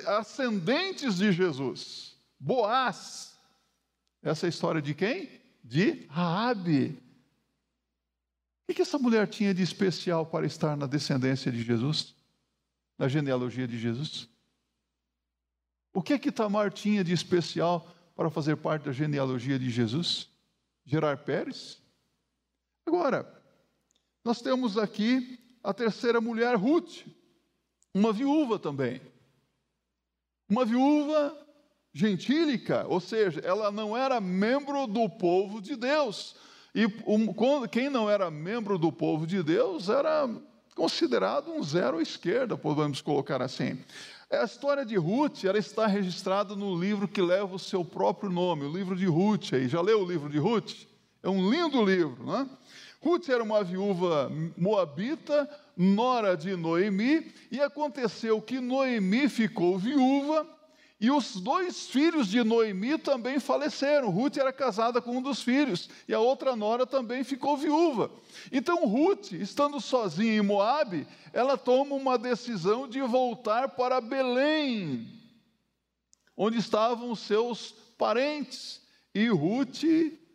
ascendentes 0.07 1.17
de 1.17 1.31
Jesus. 1.31 2.17
Boaz. 2.39 3.37
Essa 4.21 4.45
é 4.45 4.47
a 4.47 4.49
história 4.49 4.81
de 4.81 4.95
quem? 4.95 5.29
De 5.63 6.05
Raabe. 6.07 6.97
O 8.67 8.73
que 8.73 8.81
essa 8.81 8.97
mulher 8.97 9.27
tinha 9.27 9.53
de 9.53 9.61
especial 9.61 10.25
para 10.25 10.47
estar 10.47 10.75
na 10.75 10.87
descendência 10.87 11.51
de 11.51 11.61
Jesus? 11.61 12.15
Na 12.97 13.07
genealogia 13.07 13.67
de 13.67 13.77
Jesus? 13.77 14.27
O 15.93 16.01
que 16.01 16.17
que 16.17 16.31
Tamar 16.31 16.71
tinha 16.71 17.03
de 17.03 17.13
especial 17.13 17.87
para 18.15 18.31
fazer 18.31 18.57
parte 18.57 18.85
da 18.85 18.91
genealogia 18.91 19.59
de 19.59 19.69
Jesus? 19.69 20.27
Gerar 20.83 21.17
Pérez? 21.17 21.79
Agora, 22.85 23.31
nós 24.25 24.41
temos 24.41 24.77
aqui 24.77 25.39
a 25.63 25.73
terceira 25.73 26.19
mulher, 26.19 26.55
Ruth, 26.55 27.05
uma 27.93 28.11
viúva 28.11 28.57
também. 28.57 29.01
Uma 30.49 30.65
viúva 30.65 31.37
gentílica, 31.93 32.85
ou 32.87 32.99
seja, 32.99 33.39
ela 33.41 33.71
não 33.71 33.95
era 33.95 34.19
membro 34.19 34.87
do 34.87 35.07
povo 35.07 35.61
de 35.61 35.75
Deus, 35.75 36.35
e 36.73 36.85
quem 37.71 37.89
não 37.89 38.09
era 38.09 38.31
membro 38.31 38.79
do 38.79 38.91
povo 38.91 39.27
de 39.27 39.43
Deus 39.43 39.89
era 39.89 40.27
considerado 40.75 41.51
um 41.51 41.61
zero 41.61 41.99
à 41.99 42.01
esquerda, 42.01 42.57
podemos 42.57 42.99
colocar 42.99 43.41
assim. 43.41 43.77
A 44.31 44.43
história 44.43 44.83
de 44.83 44.95
Ruth 44.95 45.43
ela 45.43 45.59
está 45.59 45.85
registrada 45.85 46.55
no 46.55 46.75
livro 46.75 47.07
que 47.07 47.21
leva 47.21 47.55
o 47.55 47.59
seu 47.59 47.85
próprio 47.85 48.31
nome, 48.31 48.65
o 48.65 48.71
livro 48.75 48.95
de 48.95 49.05
Ruth. 49.05 49.53
Aí. 49.53 49.67
Já 49.67 49.79
leu 49.79 50.01
o 50.01 50.07
livro 50.07 50.27
de 50.27 50.39
Ruth? 50.39 50.87
É 51.21 51.29
um 51.29 51.51
lindo 51.51 51.85
livro. 51.85 52.25
Né? 52.25 52.49
Ruth 53.03 53.27
era 53.27 53.43
uma 53.43 53.63
viúva 53.63 54.31
moabita, 54.57 55.49
nora 55.75 56.37
de 56.37 56.55
Noemi, 56.55 57.33
e 57.51 57.59
aconteceu 57.59 58.41
que 58.41 58.61
Noemi 58.61 59.27
ficou 59.27 59.77
viúva 59.77 60.47
e 61.03 61.11
os 61.11 61.35
dois 61.35 61.87
filhos 61.87 62.29
de 62.29 62.41
Noemi 62.45 62.97
também 62.97 63.37
faleceram. 63.37 64.09
Ruth 64.09 64.37
era 64.37 64.53
casada 64.53 65.01
com 65.01 65.17
um 65.17 65.21
dos 65.21 65.43
filhos 65.43 65.89
e 66.07 66.13
a 66.13 66.19
outra 66.19 66.55
nora 66.55 66.87
também 66.87 67.25
ficou 67.25 67.57
viúva. 67.57 68.09
Então 68.49 68.85
Ruth, 68.85 69.33
estando 69.33 69.81
sozinha 69.81 70.35
em 70.35 70.41
Moabe, 70.41 71.05
ela 71.33 71.57
toma 71.57 71.93
uma 71.95 72.17
decisão 72.17 72.87
de 72.87 73.01
voltar 73.01 73.67
para 73.67 73.99
Belém, 73.99 75.05
onde 76.37 76.57
estavam 76.57 77.13
seus 77.15 77.75
parentes. 77.97 78.81
E 79.13 79.27
Ruth 79.27 79.83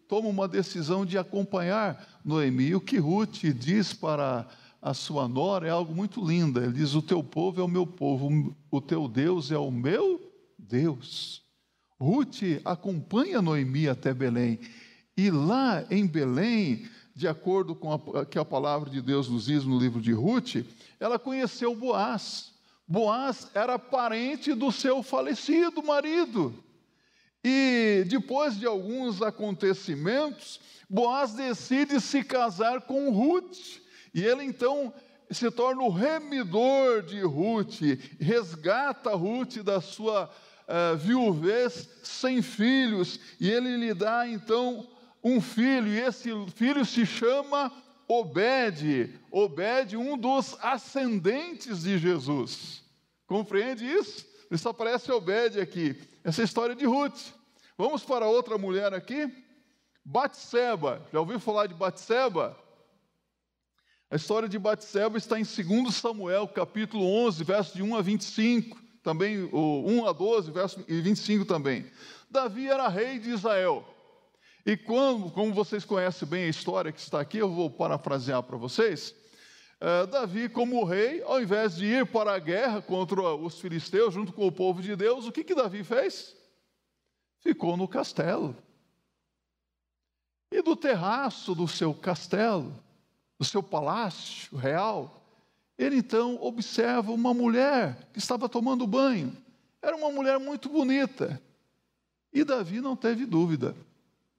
toma 0.06 0.28
uma 0.28 0.46
decisão 0.46 1.06
de 1.06 1.16
acompanhar 1.16 2.17
Noemi. 2.28 2.74
O 2.74 2.80
que 2.80 2.98
Ruth 2.98 3.44
diz 3.54 3.94
para 3.94 4.46
a 4.82 4.92
sua 4.92 5.26
nora 5.26 5.66
é 5.66 5.70
algo 5.70 5.94
muito 5.94 6.24
lindo. 6.24 6.62
Ele 6.62 6.72
diz: 6.72 6.94
O 6.94 7.00
teu 7.00 7.24
povo 7.24 7.60
é 7.60 7.64
o 7.64 7.68
meu 7.68 7.86
povo, 7.86 8.54
o 8.70 8.80
teu 8.80 9.08
Deus 9.08 9.50
é 9.50 9.56
o 9.56 9.70
meu 9.70 10.20
Deus. 10.58 11.42
Ruth 11.98 12.42
acompanha 12.64 13.40
Noemi 13.40 13.88
até 13.88 14.12
Belém. 14.12 14.60
E 15.16 15.30
lá 15.30 15.84
em 15.90 16.06
Belém, 16.06 16.86
de 17.16 17.26
acordo 17.26 17.74
com 17.74 17.92
a, 17.92 18.24
que 18.24 18.38
a 18.38 18.44
palavra 18.44 18.88
de 18.90 19.00
Deus 19.00 19.28
nos 19.28 19.46
diz 19.46 19.64
no 19.64 19.78
livro 19.78 20.00
de 20.00 20.12
Ruth, 20.12 20.64
ela 21.00 21.18
conheceu 21.18 21.74
Boaz. 21.74 22.52
Boaz 22.86 23.50
era 23.54 23.78
parente 23.78 24.54
do 24.54 24.70
seu 24.70 25.02
falecido 25.02 25.82
marido. 25.82 26.54
E 27.44 28.04
depois 28.06 28.58
de 28.58 28.66
alguns 28.66 29.22
acontecimentos, 29.22 30.60
Boaz 30.88 31.34
decide 31.34 32.00
se 32.00 32.24
casar 32.24 32.82
com 32.82 33.10
Ruth. 33.10 33.80
E 34.14 34.24
ele 34.24 34.44
então 34.44 34.92
se 35.30 35.50
torna 35.50 35.82
o 35.82 35.90
remidor 35.90 37.02
de 37.02 37.20
Ruth, 37.20 37.80
resgata 38.18 39.14
Ruth 39.14 39.58
da 39.58 39.80
sua 39.80 40.30
uh, 40.68 40.96
viuvez 40.96 41.88
sem 42.02 42.40
filhos, 42.40 43.20
e 43.38 43.50
ele 43.50 43.76
lhe 43.76 43.92
dá 43.92 44.26
então 44.26 44.88
um 45.22 45.40
filho, 45.40 45.88
e 45.88 46.00
esse 46.00 46.30
filho 46.54 46.84
se 46.84 47.04
chama 47.04 47.72
Obed. 48.06 49.14
Obed, 49.30 49.96
um 49.96 50.16
dos 50.16 50.56
ascendentes 50.62 51.82
de 51.82 51.98
Jesus. 51.98 52.82
Compreende 53.26 53.84
isso? 53.84 54.26
Isso 54.50 54.68
aparece 54.68 55.10
Obed 55.12 55.60
aqui. 55.60 56.00
Essa 56.24 56.42
é 56.42 56.44
história 56.44 56.74
de 56.74 56.84
Ruth. 56.86 57.32
Vamos 57.76 58.02
para 58.02 58.26
outra 58.26 58.56
mulher 58.58 58.94
aqui. 58.94 59.32
Batseba. 60.04 61.06
Já 61.12 61.20
ouviu 61.20 61.38
falar 61.38 61.66
de 61.66 61.74
Batseba? 61.74 62.56
A 64.10 64.16
história 64.16 64.48
de 64.48 64.58
Batseba 64.58 65.18
está 65.18 65.38
em 65.38 65.44
2 65.44 65.94
Samuel, 65.94 66.48
capítulo 66.48 67.04
11, 67.26 67.44
verso 67.44 67.76
de 67.76 67.82
1 67.82 67.96
a 67.96 68.02
25 68.02 68.88
também 69.08 69.48
o 69.52 69.84
1 69.86 70.06
a 70.06 70.12
12, 70.12 70.50
verso 70.50 70.84
25 70.86 71.46
também. 71.46 71.90
Davi 72.30 72.68
era 72.68 72.88
rei 72.88 73.18
de 73.18 73.30
Israel. 73.30 73.82
E 74.66 74.76
quando, 74.76 75.30
como 75.30 75.54
vocês 75.54 75.82
conhecem 75.82 76.28
bem 76.28 76.44
a 76.44 76.48
história 76.48 76.92
que 76.92 77.00
está 77.00 77.18
aqui, 77.18 77.38
eu 77.38 77.50
vou 77.50 77.70
parafrasear 77.70 78.42
para 78.42 78.58
vocês. 78.58 79.14
É, 79.80 80.06
Davi, 80.06 80.48
como 80.48 80.84
rei, 80.84 81.22
ao 81.22 81.40
invés 81.40 81.76
de 81.76 81.86
ir 81.86 82.06
para 82.06 82.34
a 82.34 82.38
guerra 82.38 82.82
contra 82.82 83.22
os 83.34 83.60
filisteus, 83.60 84.12
junto 84.12 84.32
com 84.32 84.46
o 84.46 84.52
povo 84.52 84.82
de 84.82 84.96
Deus, 84.96 85.24
o 85.26 85.32
que, 85.32 85.44
que 85.44 85.54
Davi 85.54 85.84
fez? 85.84 86.36
Ficou 87.38 87.76
no 87.76 87.86
castelo. 87.86 88.56
E 90.50 90.62
do 90.62 90.74
terraço 90.74 91.54
do 91.54 91.68
seu 91.68 91.94
castelo, 91.94 92.74
do 93.38 93.44
seu 93.44 93.62
palácio 93.62 94.56
real, 94.56 95.22
ele 95.78 95.98
então 95.98 96.42
observa 96.42 97.12
uma 97.12 97.32
mulher 97.32 98.08
que 98.12 98.18
estava 98.18 98.48
tomando 98.48 98.86
banho. 98.86 99.36
Era 99.80 99.96
uma 99.96 100.10
mulher 100.10 100.40
muito 100.40 100.68
bonita. 100.68 101.40
E 102.32 102.42
Davi 102.42 102.80
não 102.80 102.96
teve 102.96 103.24
dúvida. 103.24 103.76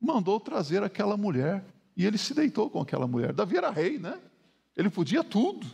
Mandou 0.01 0.37
trazer 0.37 0.83
aquela 0.83 1.15
mulher 1.15 1.63
e 1.95 2.05
ele 2.05 2.17
se 2.17 2.33
deitou 2.33 2.69
com 2.69 2.81
aquela 2.81 3.07
mulher. 3.07 3.31
Davi 3.31 3.55
era 3.55 3.69
rei, 3.69 3.97
né? 3.97 4.19
Ele 4.79 4.89
podia 4.89 5.25
tudo. 5.25 5.67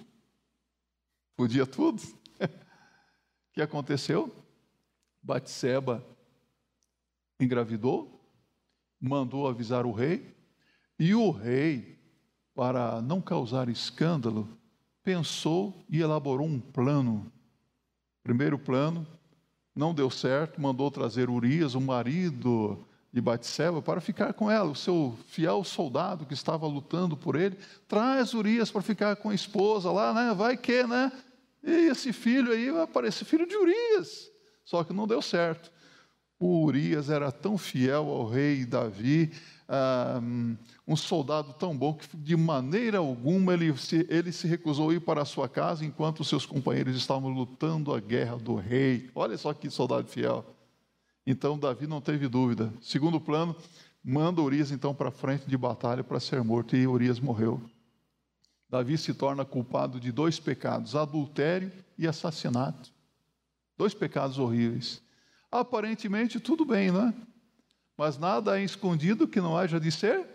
Podia 1.38 1.64
tudo. 1.64 2.02
o 2.02 2.50
que 3.54 3.62
aconteceu? 3.62 4.36
Batseba 5.22 6.04
engravidou, 7.40 8.20
mandou 9.00 9.48
avisar 9.48 9.86
o 9.86 9.92
rei, 9.92 10.36
e 10.98 11.14
o 11.14 11.30
rei, 11.30 12.00
para 12.56 13.00
não 13.00 13.22
causar 13.22 13.70
escândalo, 13.70 14.50
pensou 15.04 15.86
e 15.88 16.02
elaborou 16.02 16.48
um 16.48 16.60
plano. 16.60 17.32
Primeiro 18.24 18.58
plano, 18.58 19.06
não 19.76 19.94
deu 19.94 20.10
certo, 20.10 20.60
mandou 20.60 20.90
trazer 20.90 21.30
Urias, 21.30 21.76
o 21.76 21.82
marido 21.82 22.84
de 23.16 23.22
Batseba, 23.22 23.82
para 23.82 24.02
ficar 24.02 24.34
com 24.34 24.52
ela, 24.52 24.70
o 24.70 24.76
seu 24.76 25.18
fiel 25.28 25.64
soldado 25.64 26.26
que 26.26 26.34
estava 26.34 26.68
lutando 26.68 27.16
por 27.16 27.38
ele. 27.38 27.58
Traz 27.88 28.34
Urias 28.34 28.70
para 28.70 28.82
ficar 28.82 29.16
com 29.16 29.30
a 29.30 29.34
esposa 29.34 29.90
lá, 29.90 30.14
né? 30.14 30.34
Vai 30.34 30.58
que, 30.58 30.84
né? 30.84 31.10
E 31.64 31.88
esse 31.88 32.12
filho 32.12 32.52
aí 32.52 32.70
vai 32.70 32.82
aparecer 32.82 33.24
filho 33.24 33.48
de 33.48 33.56
Urias. 33.56 34.30
Só 34.66 34.84
que 34.84 34.92
não 34.92 35.08
deu 35.08 35.22
certo. 35.22 35.72
O 36.38 36.66
Urias 36.66 37.10
era 37.10 37.32
tão 37.32 37.58
fiel 37.58 38.10
ao 38.10 38.28
rei 38.28 38.66
Davi, 38.66 39.32
um 40.86 40.98
soldado 40.98 41.54
tão 41.54 41.76
bom 41.76 41.94
que 41.94 42.18
de 42.18 42.36
maneira 42.36 42.98
alguma 42.98 43.54
ele 43.54 43.78
se, 43.78 44.06
ele 44.10 44.34
se 44.34 44.46
recusou 44.46 44.90
a 44.90 44.94
ir 44.94 45.00
para 45.00 45.22
a 45.22 45.26
sua 45.26 45.48
casa 45.48 45.86
enquanto 45.86 46.22
seus 46.26 46.46
companheiros 46.46 46.98
estavam 46.98 47.30
lutando 47.30 47.94
a 47.94 48.00
guerra 48.02 48.36
do 48.36 48.56
rei. 48.56 49.10
Olha 49.16 49.38
só 49.38 49.54
que 49.54 49.70
soldado 49.70 50.10
fiel. 50.10 50.46
Então 51.26 51.58
Davi 51.58 51.88
não 51.88 52.02
teve 52.02 52.28
dúvida. 52.28 52.72
Segundo 52.82 53.20
plano, 53.20 53.56
manda 54.04 54.42
Urias 54.42 54.72
então 54.72 54.94
para 54.94 55.12
frente 55.12 55.48
de 55.48 55.58
batalha 55.58 56.04
para 56.04 56.20
ser 56.20 56.44
morto 56.44 56.76
e 56.76 56.86
Urias 56.88 57.20
morreu. 57.20 57.62
Davi 58.70 58.98
se 58.98 59.14
torna 59.14 59.46
culpado 59.46 60.00
de 60.00 60.12
dois 60.12 60.40
pecados: 60.40 60.96
adultério 60.96 61.72
e 61.98 62.08
assassinato. 62.08 62.92
Dois 63.78 63.94
pecados 63.94 64.38
horríveis. 64.38 65.02
Aparentemente 65.52 66.40
tudo 66.40 66.66
bem, 66.66 66.92
não 66.92 67.08
é? 67.08 67.14
mas 67.98 68.18
nada 68.18 68.60
é 68.60 68.64
escondido 68.64 69.28
que 69.28 69.40
não 69.40 69.58
haja 69.58 69.80
de 69.80 69.92
ser 69.92 70.26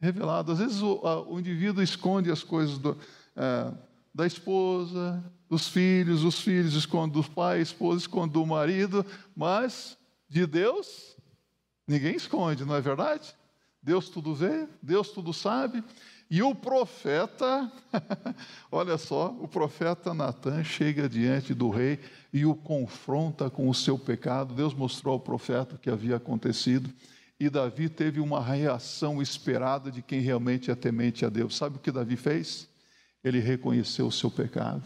revelado. 0.00 0.52
Às 0.52 0.58
vezes 0.58 0.82
o, 0.82 1.00
a, 1.04 1.22
o 1.22 1.38
indivíduo 1.38 1.82
esconde 1.82 2.30
as 2.30 2.42
coisas 2.42 2.78
do, 2.78 2.96
é, 3.34 3.72
da 4.14 4.26
esposa, 4.26 5.22
dos 5.48 5.68
filhos, 5.68 6.22
os 6.22 6.40
filhos 6.40 6.74
escondem 6.74 7.20
do 7.20 7.28
pai, 7.28 7.58
a 7.58 7.62
esposa 7.62 8.00
esconde 8.00 8.34
do 8.34 8.46
marido, 8.46 9.04
mas 9.34 9.98
de 10.28 10.46
Deus 10.46 11.16
ninguém 11.86 12.16
esconde, 12.16 12.64
não 12.64 12.74
é 12.74 12.80
verdade? 12.80 13.34
Deus 13.82 14.08
tudo 14.08 14.34
vê, 14.34 14.66
Deus 14.82 15.10
tudo 15.10 15.32
sabe. 15.32 15.82
E 16.28 16.42
o 16.42 16.54
profeta, 16.56 17.70
olha 18.70 18.98
só, 18.98 19.28
o 19.40 19.46
profeta 19.46 20.12
Natan 20.12 20.64
chega 20.64 21.08
diante 21.08 21.54
do 21.54 21.70
rei 21.70 22.00
e 22.32 22.44
o 22.44 22.54
confronta 22.56 23.48
com 23.48 23.68
o 23.68 23.74
seu 23.74 23.96
pecado. 23.96 24.52
Deus 24.52 24.74
mostrou 24.74 25.14
ao 25.14 25.20
profeta 25.20 25.76
o 25.76 25.78
que 25.78 25.88
havia 25.88 26.16
acontecido. 26.16 26.92
E 27.38 27.48
Davi 27.48 27.88
teve 27.88 28.18
uma 28.18 28.42
reação 28.42 29.22
esperada 29.22 29.88
de 29.88 30.02
quem 30.02 30.20
realmente 30.20 30.68
é 30.68 30.74
temente 30.74 31.24
a 31.24 31.28
Deus. 31.28 31.56
Sabe 31.56 31.76
o 31.76 31.80
que 31.80 31.92
Davi 31.92 32.16
fez? 32.16 32.68
Ele 33.22 33.38
reconheceu 33.38 34.08
o 34.08 34.12
seu 34.12 34.30
pecado, 34.30 34.82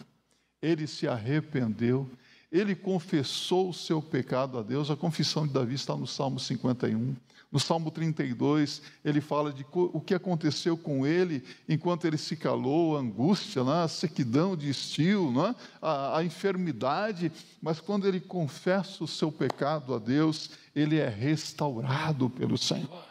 ele 0.61 0.87
se 0.87 1.07
arrependeu, 1.07 2.11
ele 2.51 2.75
confessou 2.75 3.71
o 3.71 3.75
seu 3.75 4.03
pecado 4.03 4.59
a 4.59 4.63
Deus. 4.63 4.91
A 4.91 4.97
confissão 4.97 5.47
de 5.47 5.53
Davi 5.53 5.75
está 5.75 5.97
no 5.97 6.07
Salmo 6.07 6.41
51. 6.41 7.15
No 7.51 7.59
Salmo 7.59 7.91
32, 7.91 8.81
ele 9.05 9.21
fala 9.21 9.53
de 9.53 9.67
o 9.73 10.01
que 10.01 10.15
aconteceu 10.15 10.77
com 10.77 11.05
ele 11.05 11.43
enquanto 11.69 12.05
ele 12.05 12.17
se 12.17 12.37
calou, 12.37 12.97
a 12.97 13.01
angústia, 13.01 13.65
né? 13.65 13.83
a 13.83 13.89
sequidão 13.89 14.57
de 14.57 14.71
estio, 14.71 15.33
né? 15.33 15.55
a, 15.83 16.19
a 16.19 16.25
enfermidade, 16.25 17.33
mas 17.61 17.81
quando 17.81 18.07
ele 18.07 18.21
confessa 18.21 19.03
o 19.03 19.09
seu 19.09 19.33
pecado 19.33 19.95
a 19.95 19.99
Deus, 19.99 20.51
ele 20.77 20.99
é 20.99 21.09
restaurado 21.09 22.31
pelo 22.31 22.57
Senhor. 22.57 23.05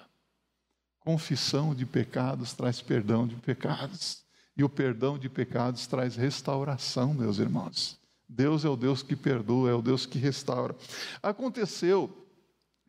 Confissão 1.02 1.76
de 1.76 1.86
pecados 1.86 2.54
traz 2.54 2.82
perdão 2.82 3.28
de 3.28 3.36
pecados, 3.36 4.24
e 4.56 4.64
o 4.64 4.70
perdão 4.70 5.18
de 5.18 5.28
pecados 5.28 5.86
traz 5.86 6.16
restauração, 6.16 7.14
meus 7.14 7.40
irmãos. 7.40 8.00
Deus 8.30 8.64
é 8.64 8.70
o 8.70 8.76
Deus 8.76 9.02
que 9.02 9.16
perdoa, 9.16 9.72
é 9.72 9.74
o 9.74 9.82
Deus 9.82 10.06
que 10.06 10.20
restaura. 10.20 10.76
Aconteceu 11.22 12.28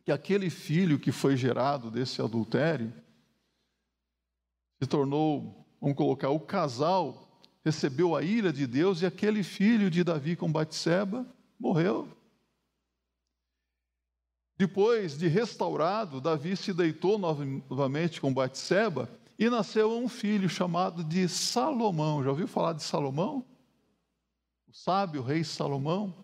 que 0.05 0.11
aquele 0.11 0.51
filho 0.51 0.99
que 0.99 1.11
foi 1.11 1.35
gerado 1.35 1.89
desse 1.89 2.21
adultério 2.21 2.93
se 4.79 4.87
tornou, 4.87 5.65
vamos 5.81 5.97
colocar, 5.97 6.29
o 6.29 6.39
casal 6.39 7.41
recebeu 7.65 8.15
a 8.15 8.21
ira 8.21 8.53
de 8.53 8.67
Deus 8.67 9.01
e 9.01 9.05
aquele 9.05 9.41
filho 9.43 9.89
de 9.89 10.03
Davi 10.03 10.35
com 10.35 10.51
Batseba 10.51 11.25
morreu. 11.59 12.07
Depois 14.57 15.17
de 15.17 15.27
restaurado, 15.27 16.21
Davi 16.21 16.55
se 16.55 16.71
deitou 16.71 17.17
novamente 17.17 18.21
com 18.21 18.31
Batseba 18.31 19.09
e 19.39 19.49
nasceu 19.49 19.91
um 19.91 20.07
filho 20.07 20.47
chamado 20.47 21.03
de 21.03 21.27
Salomão. 21.27 22.23
Já 22.23 22.29
ouviu 22.29 22.47
falar 22.47 22.73
de 22.73 22.83
Salomão? 22.83 23.43
O 24.71 24.73
sábio 24.73 25.21
rei 25.21 25.43
Salomão, 25.43 26.23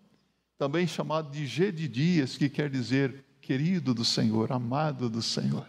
também 0.57 0.87
chamado 0.87 1.29
de 1.29 1.45
Gedidias, 1.45 2.37
que 2.37 2.47
quer 2.47 2.69
dizer 2.69 3.25
querido 3.41 3.93
do 3.93 4.05
Senhor, 4.05 4.53
amado 4.53 5.09
do 5.09 5.21
Senhor. 5.21 5.67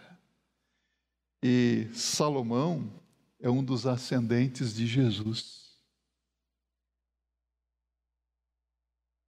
E 1.43 1.89
Salomão 1.93 2.89
é 3.37 3.49
um 3.49 3.61
dos 3.61 3.85
ascendentes 3.85 4.73
de 4.73 4.87
Jesus. 4.87 5.77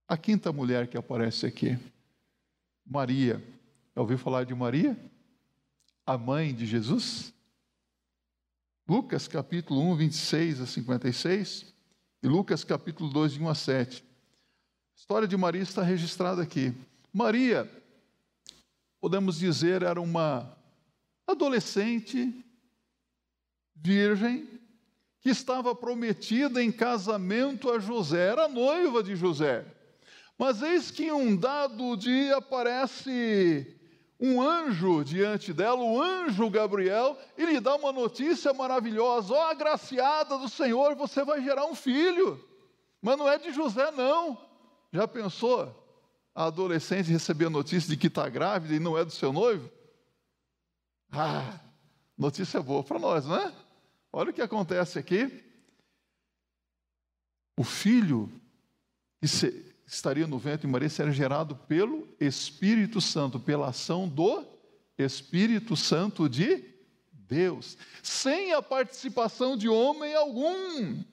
A 0.08 0.16
quinta 0.16 0.54
mulher 0.54 0.88
que 0.88 0.98
aparece 0.98 1.46
aqui, 1.46 1.78
Maria. 2.86 3.46
Já 3.94 4.02
ouviu 4.02 4.18
falar 4.18 4.46
de 4.46 4.56
Maria? 4.56 4.98
A 6.06 6.18
mãe 6.18 6.56
de 6.56 6.66
Jesus? 6.66 7.34
Lucas 8.88 9.28
capítulo 9.28 9.82
1, 9.92 9.98
26 9.98 10.62
a 10.62 10.66
56 10.66 11.62
e 11.64 11.71
Lucas 12.28 12.64
capítulo 12.64 13.10
2, 13.10 13.34
de 13.34 13.42
1 13.42 13.50
a 13.50 13.56
7. 13.56 14.04
A 14.04 15.00
história 15.00 15.28
de 15.28 15.36
Maria 15.36 15.64
está 15.64 15.82
registrada 15.82 16.44
aqui. 16.44 16.74
Maria, 17.12 17.70
podemos 19.00 19.40
dizer, 19.40 19.82
era 19.82 20.00
uma 20.00 20.56
adolescente, 21.26 22.46
virgem, 23.76 24.48
que 25.20 25.30
estava 25.30 25.74
prometida 25.74 26.64
em 26.64 26.72
casamento 26.72 27.72
a 27.72 27.80
José, 27.80 28.30
era 28.30 28.48
noiva 28.48 29.02
de 29.02 29.16
José. 29.16 29.66
Mas 30.38 30.62
eis 30.62 30.92
que 30.92 31.06
em 31.06 31.12
um 31.12 31.36
dado 31.36 31.96
dia 31.96 32.38
aparece 32.38 33.81
um 34.22 34.40
anjo 34.40 35.04
diante 35.04 35.52
dela, 35.52 35.82
o 35.82 36.00
anjo 36.00 36.48
Gabriel, 36.48 37.18
e 37.36 37.44
lhe 37.44 37.60
dá 37.60 37.76
uma 37.76 37.92
notícia 37.92 38.54
maravilhosa: 38.54 39.34
ó, 39.34 39.38
oh, 39.38 39.50
agraciada 39.50 40.38
do 40.38 40.48
Senhor, 40.48 40.96
você 40.96 41.26
vai 41.26 41.42
gerar 41.44 41.66
um 41.66 41.74
filho. 41.74 42.48
Mas 43.02 43.18
não 43.18 43.28
é 43.28 43.40
de 43.40 43.52
José, 43.52 43.90
não. 43.90 44.38
Já 44.94 45.08
pensou? 45.08 45.76
A 46.36 46.46
adolescente 46.46 47.12
receber 47.12 47.48
a 47.48 47.50
notícia 47.50 47.90
de 47.90 47.98
que 47.98 48.08
está 48.08 48.30
grávida 48.30 48.76
e 48.76 48.80
não 48.80 48.96
é 48.96 49.04
do 49.04 49.12
seu 49.12 49.34
noivo? 49.34 49.70
Ah, 51.12 51.60
notícia 52.16 52.62
boa 52.62 52.84
para 52.84 53.00
nós, 53.00 53.26
não 53.26 53.36
é? 53.36 53.52
Olha 54.14 54.30
o 54.30 54.34
que 54.34 54.42
acontece 54.42 55.00
aqui. 55.00 55.44
O 57.58 57.64
filho 57.64 58.32
que 59.20 59.28
estaria 59.91 60.25
no 60.25 60.39
ventre 60.39 60.62
de 60.65 60.71
Maria 60.71 60.89
seria 60.89 61.12
gerado 61.12 61.54
pelo 61.67 62.08
Espírito 62.17 63.01
Santo, 63.01 63.38
pela 63.38 63.67
ação 63.67 64.08
do 64.08 64.45
Espírito 64.97 65.75
Santo 65.75 66.30
de 66.30 66.63
Deus, 67.12 67.77
sem 68.01 68.54
a 68.54 68.62
participação 68.62 69.58
de 69.58 69.67
homem 69.67 70.15
algum. 70.15 71.04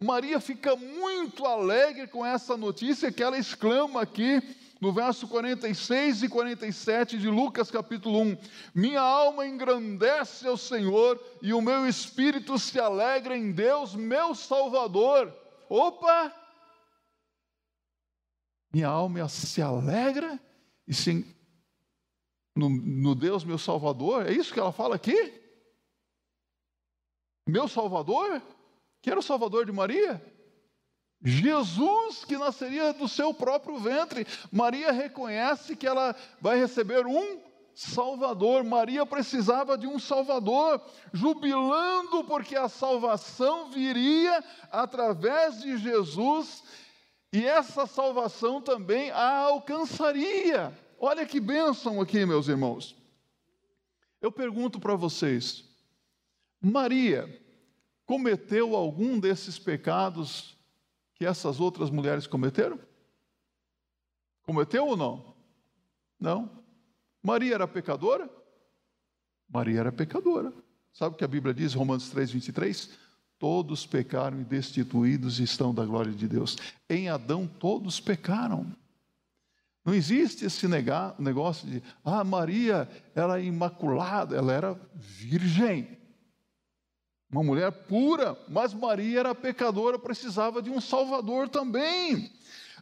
Maria 0.00 0.38
fica 0.38 0.76
muito 0.76 1.44
alegre 1.44 2.06
com 2.06 2.24
essa 2.24 2.56
notícia 2.56 3.10
que 3.10 3.20
ela 3.20 3.36
exclama 3.36 4.00
aqui 4.00 4.40
no 4.80 4.92
verso 4.92 5.26
46 5.26 6.22
e 6.22 6.28
47 6.28 7.18
de 7.18 7.28
Lucas 7.28 7.68
capítulo 7.68 8.20
1: 8.20 8.38
Minha 8.72 9.00
alma 9.00 9.44
engrandece 9.44 10.46
ao 10.46 10.56
Senhor 10.56 11.20
e 11.42 11.52
o 11.52 11.60
meu 11.60 11.84
espírito 11.84 12.60
se 12.60 12.78
alegra 12.78 13.36
em 13.36 13.50
Deus, 13.50 13.96
meu 13.96 14.36
Salvador. 14.36 15.34
Opa! 15.68 16.32
Minha 18.72 18.88
alma 18.88 19.28
se 19.28 19.62
alegra 19.62 20.38
e 20.86 20.94
se 20.94 21.24
no, 22.54 22.68
no 22.68 23.14
Deus 23.14 23.44
meu 23.44 23.58
Salvador. 23.58 24.26
É 24.26 24.32
isso 24.32 24.52
que 24.52 24.60
ela 24.60 24.72
fala 24.72 24.96
aqui? 24.96 25.32
Meu 27.46 27.68
Salvador? 27.68 28.42
Que 29.00 29.10
era 29.10 29.20
o 29.20 29.22
Salvador 29.22 29.64
de 29.64 29.72
Maria? 29.72 30.20
Jesus 31.22 32.24
que 32.24 32.36
nasceria 32.36 32.92
do 32.92 33.08
seu 33.08 33.32
próprio 33.32 33.78
ventre. 33.78 34.26
Maria 34.52 34.92
reconhece 34.92 35.74
que 35.74 35.86
ela 35.86 36.14
vai 36.40 36.58
receber 36.58 37.06
um 37.06 37.40
Salvador. 37.74 38.64
Maria 38.64 39.06
precisava 39.06 39.78
de 39.78 39.86
um 39.86 39.98
Salvador, 39.98 40.80
jubilando 41.12 42.24
porque 42.24 42.56
a 42.56 42.68
salvação 42.68 43.70
viria 43.70 44.42
através 44.70 45.60
de 45.60 45.76
Jesus 45.78 46.62
e 47.32 47.44
essa 47.44 47.86
salvação 47.86 48.60
também 48.60 49.10
a 49.10 49.38
alcançaria. 49.38 50.76
Olha 50.98 51.26
que 51.26 51.38
bênção 51.38 52.00
aqui, 52.00 52.24
meus 52.24 52.48
irmãos. 52.48 52.96
Eu 54.20 54.32
pergunto 54.32 54.80
para 54.80 54.94
vocês: 54.94 55.64
Maria 56.60 57.42
cometeu 58.04 58.74
algum 58.74 59.20
desses 59.20 59.58
pecados 59.58 60.56
que 61.14 61.24
essas 61.24 61.60
outras 61.60 61.90
mulheres 61.90 62.26
cometeram? 62.26 62.78
Cometeu 64.42 64.86
ou 64.86 64.96
não? 64.96 65.36
Não. 66.18 66.64
Maria 67.22 67.54
era 67.54 67.68
pecadora? 67.68 68.30
Maria 69.48 69.80
era 69.80 69.92
pecadora. 69.92 70.52
Sabe 70.92 71.14
o 71.14 71.18
que 71.18 71.24
a 71.24 71.28
Bíblia 71.28 71.52
diz, 71.52 71.74
Romanos 71.74 72.08
3, 72.10 72.30
23? 72.30 72.98
Todos 73.38 73.86
pecaram 73.86 74.40
e 74.40 74.44
destituídos 74.44 75.38
estão 75.38 75.72
da 75.72 75.84
glória 75.84 76.12
de 76.12 76.26
Deus. 76.26 76.56
Em 76.88 77.08
Adão 77.08 77.46
todos 77.46 78.00
pecaram. 78.00 78.66
Não 79.84 79.94
existe 79.94 80.44
esse 80.44 80.66
negócio 80.68 81.66
de, 81.66 81.82
ah, 82.04 82.22
Maria 82.24 82.88
era 83.14 83.40
imaculada, 83.40 84.36
ela 84.36 84.52
era 84.52 84.80
virgem. 84.94 85.96
Uma 87.30 87.42
mulher 87.42 87.70
pura, 87.70 88.36
mas 88.48 88.74
Maria 88.74 89.20
era 89.20 89.34
pecadora, 89.34 89.98
precisava 89.98 90.60
de 90.60 90.68
um 90.68 90.80
Salvador 90.80 91.48
também. 91.48 92.32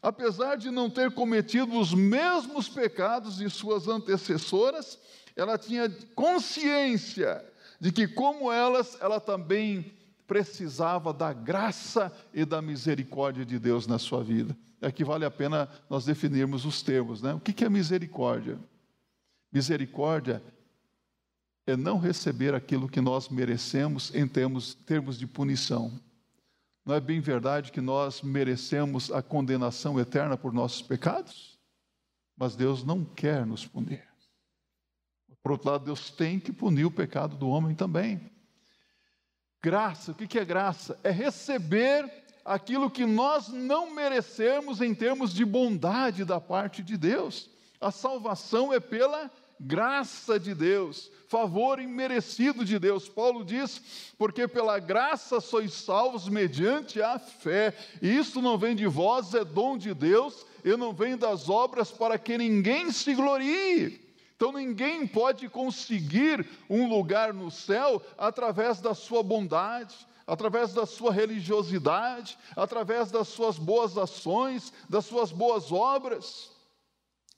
Apesar 0.00 0.56
de 0.56 0.70
não 0.70 0.88
ter 0.88 1.10
cometido 1.10 1.78
os 1.78 1.92
mesmos 1.92 2.68
pecados 2.68 3.36
de 3.36 3.50
suas 3.50 3.88
antecessoras, 3.88 4.98
ela 5.34 5.58
tinha 5.58 5.90
consciência 6.14 7.44
de 7.80 7.92
que, 7.92 8.08
como 8.08 8.50
elas, 8.50 8.96
ela 9.00 9.20
também 9.20 9.92
precisava 10.26 11.12
da 11.12 11.32
graça 11.32 12.12
e 12.32 12.44
da 12.44 12.60
misericórdia 12.60 13.44
de 13.44 13.58
Deus 13.58 13.86
na 13.86 13.98
sua 13.98 14.22
vida. 14.22 14.56
É 14.80 14.90
que 14.90 15.04
vale 15.04 15.24
a 15.24 15.30
pena 15.30 15.68
nós 15.88 16.04
definirmos 16.04 16.64
os 16.64 16.82
termos, 16.82 17.22
né? 17.22 17.34
O 17.34 17.40
que 17.40 17.64
é 17.64 17.68
misericórdia? 17.68 18.58
Misericórdia 19.52 20.42
é 21.66 21.76
não 21.76 21.98
receber 21.98 22.54
aquilo 22.54 22.88
que 22.88 23.00
nós 23.00 23.28
merecemos 23.28 24.14
em 24.14 24.26
termos, 24.26 24.74
termos 24.74 25.18
de 25.18 25.26
punição. 25.26 25.92
Não 26.84 26.94
é 26.94 27.00
bem 27.00 27.20
verdade 27.20 27.72
que 27.72 27.80
nós 27.80 28.22
merecemos 28.22 29.10
a 29.10 29.20
condenação 29.20 29.98
eterna 29.98 30.36
por 30.36 30.52
nossos 30.52 30.82
pecados? 30.82 31.58
Mas 32.36 32.54
Deus 32.54 32.84
não 32.84 33.04
quer 33.04 33.44
nos 33.44 33.66
punir. 33.66 34.06
Por 35.42 35.52
outro 35.52 35.70
lado, 35.70 35.84
Deus 35.84 36.10
tem 36.10 36.38
que 36.38 36.52
punir 36.52 36.84
o 36.84 36.90
pecado 36.90 37.36
do 37.36 37.48
homem 37.48 37.74
também. 37.74 38.20
Graça, 39.66 40.12
o 40.12 40.14
que 40.14 40.38
é 40.38 40.44
graça? 40.44 40.96
É 41.02 41.10
receber 41.10 42.08
aquilo 42.44 42.88
que 42.88 43.04
nós 43.04 43.48
não 43.48 43.92
merecemos 43.92 44.80
em 44.80 44.94
termos 44.94 45.34
de 45.34 45.44
bondade 45.44 46.24
da 46.24 46.40
parte 46.40 46.84
de 46.84 46.96
Deus. 46.96 47.50
A 47.80 47.90
salvação 47.90 48.72
é 48.72 48.78
pela 48.78 49.28
graça 49.58 50.38
de 50.38 50.54
Deus, 50.54 51.10
favor 51.26 51.80
imerecido 51.80 52.64
de 52.64 52.78
Deus. 52.78 53.08
Paulo 53.08 53.44
diz: 53.44 54.14
porque 54.16 54.46
pela 54.46 54.78
graça 54.78 55.40
sois 55.40 55.72
salvos 55.72 56.28
mediante 56.28 57.02
a 57.02 57.18
fé, 57.18 57.76
e 58.00 58.16
isso 58.16 58.40
não 58.40 58.56
vem 58.56 58.76
de 58.76 58.86
vós, 58.86 59.34
é 59.34 59.44
dom 59.44 59.76
de 59.76 59.92
Deus, 59.92 60.46
e 60.64 60.76
não 60.76 60.92
vem 60.92 61.16
das 61.16 61.48
obras 61.48 61.90
para 61.90 62.16
que 62.16 62.38
ninguém 62.38 62.92
se 62.92 63.16
glorie. 63.16 64.05
Então 64.36 64.52
ninguém 64.52 65.06
pode 65.06 65.48
conseguir 65.48 66.46
um 66.68 66.86
lugar 66.86 67.32
no 67.32 67.50
céu 67.50 68.02
através 68.18 68.82
da 68.82 68.94
sua 68.94 69.22
bondade, 69.22 69.96
através 70.26 70.74
da 70.74 70.84
sua 70.84 71.10
religiosidade, 71.10 72.36
através 72.54 73.10
das 73.10 73.28
suas 73.28 73.58
boas 73.58 73.96
ações, 73.96 74.74
das 74.90 75.06
suas 75.06 75.32
boas 75.32 75.72
obras. 75.72 76.50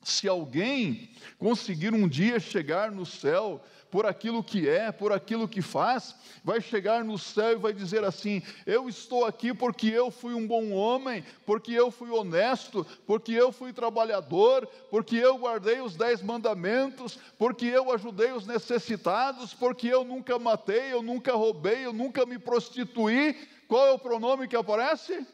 Se 0.02 0.26
alguém 0.26 1.14
conseguir 1.38 1.94
um 1.94 2.08
dia 2.08 2.40
chegar 2.40 2.90
no 2.90 3.06
céu 3.06 3.62
por 3.90 4.06
aquilo 4.06 4.42
que 4.42 4.68
é, 4.68 4.92
por 4.92 5.12
aquilo 5.12 5.48
que 5.48 5.62
faz, 5.62 6.14
vai 6.44 6.60
chegar 6.60 7.04
no 7.04 7.18
céu 7.18 7.52
e 7.52 7.56
vai 7.56 7.72
dizer 7.72 8.04
assim: 8.04 8.42
Eu 8.66 8.88
estou 8.88 9.24
aqui 9.24 9.54
porque 9.54 9.88
eu 9.88 10.10
fui 10.10 10.34
um 10.34 10.46
bom 10.46 10.70
homem, 10.70 11.24
porque 11.46 11.72
eu 11.72 11.90
fui 11.90 12.10
honesto, 12.10 12.86
porque 13.06 13.32
eu 13.32 13.50
fui 13.50 13.72
trabalhador, 13.72 14.66
porque 14.90 15.16
eu 15.16 15.38
guardei 15.38 15.80
os 15.80 15.96
dez 15.96 16.22
mandamentos, 16.22 17.18
porque 17.38 17.66
eu 17.66 17.92
ajudei 17.92 18.32
os 18.32 18.46
necessitados, 18.46 19.54
porque 19.54 19.88
eu 19.88 20.04
nunca 20.04 20.38
matei, 20.38 20.92
eu 20.92 21.02
nunca 21.02 21.34
roubei, 21.34 21.86
eu 21.86 21.92
nunca 21.92 22.26
me 22.26 22.38
prostituí. 22.38 23.34
Qual 23.66 23.86
é 23.86 23.92
o 23.92 23.98
pronome 23.98 24.48
que 24.48 24.56
aparece? 24.56 25.26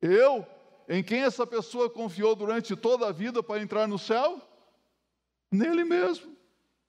Eu. 0.00 0.46
Em 0.86 1.02
quem 1.02 1.22
essa 1.22 1.46
pessoa 1.46 1.88
confiou 1.88 2.36
durante 2.36 2.76
toda 2.76 3.08
a 3.08 3.12
vida 3.12 3.42
para 3.42 3.62
entrar 3.62 3.88
no 3.88 3.98
céu? 3.98 4.40
Nele 5.50 5.82
mesmo. 5.82 6.33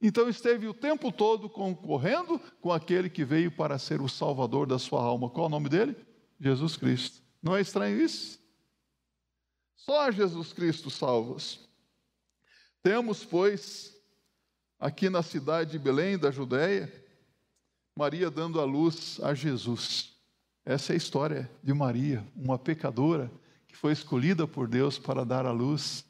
Então 0.08 0.30
esteve 0.30 0.68
o 0.68 0.74
tempo 0.74 1.12
todo 1.12 1.50
concorrendo 1.50 2.40
com 2.62 2.72
aquele 2.72 3.10
que 3.10 3.26
veio 3.26 3.52
para 3.52 3.80
ser 3.80 4.02
o 4.02 4.08
salvador 4.08 4.68
da 4.68 4.78
sua 4.78 5.02
alma. 5.02 5.32
Qual 5.32 5.46
é 5.46 5.48
o 5.48 5.50
nome 5.50 5.68
dele? 5.68 5.96
Jesus 6.40 6.78
Cristo. 6.78 7.24
Não 7.42 7.58
é 7.58 7.62
estranho 7.62 8.00
isso? 8.00 8.40
Só 9.76 10.12
Jesus 10.12 10.54
Cristo 10.54 10.92
salvas. 10.92 11.60
Temos, 12.84 13.26
pois, 13.26 13.98
aqui 14.80 15.10
na 15.10 15.24
cidade 15.24 15.72
de 15.72 15.80
Belém, 15.80 16.20
da 16.20 16.30
Judéia, 16.30 16.94
Maria 17.98 18.30
dando 18.30 18.62
a 18.62 18.64
luz 18.64 19.20
a 19.24 19.34
Jesus. 19.34 20.14
Essa 20.64 20.94
é 20.94 20.94
a 20.94 20.98
história 20.98 21.50
de 21.64 21.74
Maria, 21.74 22.24
uma 22.36 22.60
pecadora 22.60 23.32
que 23.68 23.76
foi 23.76 23.92
escolhida 23.92 24.48
por 24.48 24.68
Deus 24.68 25.00
para 25.00 25.26
dar 25.26 25.48
a 25.48 25.52
luz 25.52 26.06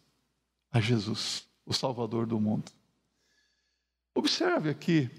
a 0.69 0.81
Jesus, 0.81 1.47
o 1.65 1.73
Salvador 1.73 2.25
do 2.25 2.37
mundo. 2.41 2.74
Observe 4.15 4.69
aqui 4.69 5.11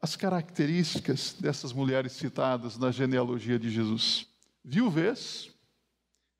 as 0.00 0.16
características 0.16 1.36
dessas 1.38 1.70
mulheres 1.70 2.12
citadas 2.12 2.78
na 2.78 2.90
genealogia 2.90 3.58
de 3.58 3.68
Jesus: 3.68 4.26
viuvez, 4.64 5.50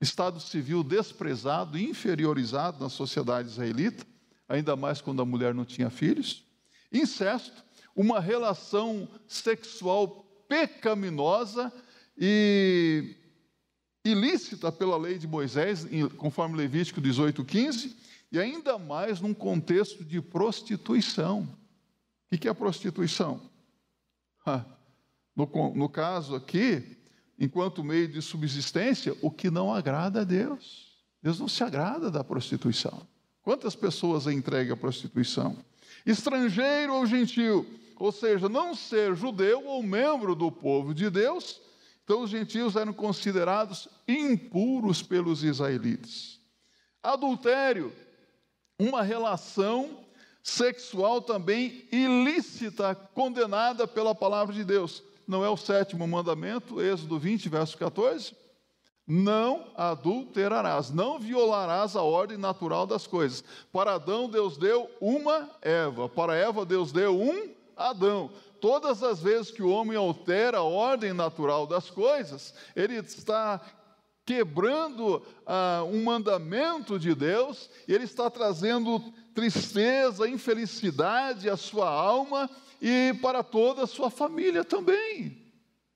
estado 0.01 0.39
civil 0.39 0.83
desprezado, 0.83 1.77
inferiorizado 1.77 2.83
na 2.83 2.89
sociedade 2.89 3.49
israelita, 3.49 4.03
ainda 4.47 4.75
mais 4.75 5.01
quando 5.01 5.21
a 5.21 5.25
mulher 5.25 5.53
não 5.53 5.63
tinha 5.63 5.91
filhos, 5.91 6.43
incesto, 6.91 7.63
uma 7.95 8.19
relação 8.19 9.07
sexual 9.27 10.25
pecaminosa 10.47 11.71
e 12.17 13.15
ilícita 14.03 14.71
pela 14.71 14.97
lei 14.97 15.19
de 15.19 15.27
Moisés, 15.27 15.85
conforme 16.17 16.57
Levítico 16.57 16.99
18:15, 16.99 17.95
e 18.31 18.39
ainda 18.39 18.79
mais 18.79 19.21
num 19.21 19.33
contexto 19.33 20.03
de 20.03 20.19
prostituição. 20.19 21.58
O 22.31 22.37
que 22.37 22.47
é 22.47 22.51
a 22.51 22.55
prostituição? 22.55 23.41
No, 25.35 25.47
no 25.73 25.89
caso 25.89 26.35
aqui, 26.35 26.97
enquanto 27.39 27.83
meio 27.83 28.07
de 28.07 28.21
subsistência, 28.21 29.15
o 29.21 29.31
que 29.31 29.49
não 29.49 29.73
agrada 29.73 30.21
a 30.21 30.23
Deus. 30.23 30.89
Deus 31.21 31.39
não 31.39 31.47
se 31.47 31.63
agrada 31.63 32.11
da 32.11 32.23
prostituição. 32.23 33.07
Quantas 33.41 33.75
pessoas 33.75 34.27
é 34.27 34.33
entregue 34.33 34.71
à 34.71 34.77
prostituição? 34.77 35.57
Estrangeiro 36.05 36.93
ou 36.93 37.05
gentil, 37.05 37.65
ou 37.97 38.11
seja, 38.11 38.47
não 38.47 38.75
ser 38.75 39.15
judeu 39.15 39.65
ou 39.65 39.81
membro 39.81 40.35
do 40.35 40.51
povo 40.51 40.93
de 40.93 41.09
Deus, 41.09 41.61
então 42.03 42.21
os 42.21 42.29
gentios 42.29 42.75
eram 42.75 42.93
considerados 42.93 43.87
impuros 44.07 45.01
pelos 45.01 45.43
israelitas. 45.43 46.39
Adultério, 47.03 47.93
uma 48.79 49.03
relação 49.03 50.05
sexual 50.43 51.21
também 51.21 51.87
ilícita, 51.91 52.95
condenada 53.13 53.87
pela 53.87 54.15
palavra 54.15 54.53
de 54.53 54.63
Deus. 54.63 55.03
Não 55.27 55.43
é 55.45 55.49
o 55.49 55.57
sétimo 55.57 56.07
mandamento, 56.07 56.81
Êxodo 56.81 57.19
20, 57.19 57.49
verso 57.49 57.77
14? 57.77 58.33
não 59.11 59.65
adulterarás, 59.75 60.91
não 60.91 61.17
violarás 61.17 61.95
a 61.95 62.03
ordem 62.03 62.37
natural 62.37 62.85
das 62.85 63.07
coisas. 63.07 63.43
Para 63.71 63.95
Adão, 63.95 64.29
Deus 64.29 64.55
deu 64.55 64.87
uma 65.01 65.49
Eva, 65.63 66.07
para 66.07 66.35
Eva, 66.35 66.63
Deus 66.63 66.91
deu 66.91 67.19
um 67.19 67.49
Adão. 67.75 68.29
Todas 68.61 69.01
as 69.01 69.19
vezes 69.19 69.49
que 69.49 69.63
o 69.63 69.69
homem 69.71 69.97
altera 69.97 70.59
a 70.59 70.63
ordem 70.63 71.11
natural 71.11 71.65
das 71.65 71.89
coisas, 71.89 72.53
ele 72.75 72.97
está 72.97 73.59
quebrando 74.23 75.23
ah, 75.43 75.83
um 75.91 76.03
mandamento 76.03 76.99
de 76.99 77.15
Deus, 77.15 77.67
ele 77.87 78.03
está 78.03 78.29
trazendo 78.29 79.03
tristeza, 79.39 80.27
infelicidade 80.27 81.49
à 81.49 81.55
sua 81.55 81.89
alma 81.89 82.49
e 82.81 83.17
para 83.21 83.41
toda 83.41 83.83
a 83.83 83.87
sua 83.87 84.09
família 84.09 84.65
também. 84.65 85.41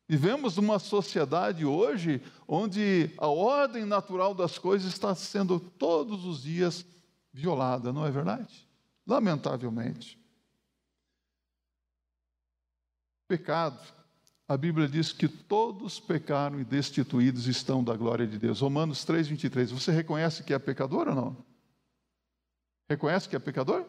Vivemos 0.07 0.55
numa 0.55 0.79
sociedade 0.79 1.65
hoje 1.65 2.21
onde 2.47 3.11
a 3.17 3.27
ordem 3.27 3.83
natural 3.83 4.33
das 4.33 4.57
coisas 4.57 4.93
está 4.93 5.13
sendo 5.13 5.59
todos 5.59 6.23
os 6.23 6.43
dias 6.43 6.85
violada, 7.33 7.91
não 7.91 8.05
é 8.05 8.11
verdade? 8.11 8.65
Lamentavelmente. 9.05 10.17
Pecado. 13.27 13.79
A 14.47 14.55
Bíblia 14.55 14.87
diz 14.87 15.11
que 15.11 15.27
todos 15.27 15.99
pecaram 15.99 16.61
e 16.61 16.63
destituídos 16.63 17.47
estão 17.47 17.83
da 17.83 17.95
glória 17.97 18.25
de 18.25 18.37
Deus. 18.37 18.61
Romanos 18.61 19.03
3, 19.03 19.27
23. 19.27 19.71
Você 19.71 19.91
reconhece 19.91 20.43
que 20.43 20.53
é 20.53 20.59
pecador 20.59 21.09
ou 21.09 21.15
não? 21.15 21.52
Reconhece 22.89 23.27
que 23.27 23.35
é 23.35 23.39
pecador? 23.39 23.85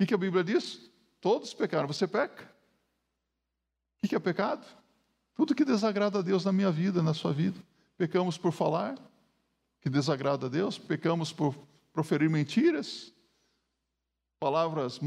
O 0.00 0.06
que, 0.06 0.14
a 0.14 0.18
Bíblia 0.18 0.44
diz? 0.44 0.90
Todos 1.20 1.52
pecaram. 1.52 1.88
Você 1.88 2.06
peca? 2.06 2.48
O 4.02 4.08
que 4.08 4.14
é 4.14 4.18
pecado? 4.18 4.64
Tudo 5.34 5.54
que 5.54 5.64
desagrada 5.64 6.20
a 6.20 6.22
Deus 6.22 6.44
na 6.44 6.52
minha 6.52 6.70
vida, 6.70 7.02
na 7.02 7.14
sua 7.14 7.32
vida. 7.32 7.58
Pecamos 7.96 8.38
por 8.38 8.52
falar, 8.52 8.96
que 9.80 9.90
desagrada 9.90 10.46
a 10.46 10.48
Deus, 10.48 10.78
pecamos 10.78 11.32
por 11.32 11.54
proferir 11.92 12.30
mentiras, 12.30 13.12
palavras 14.38 15.00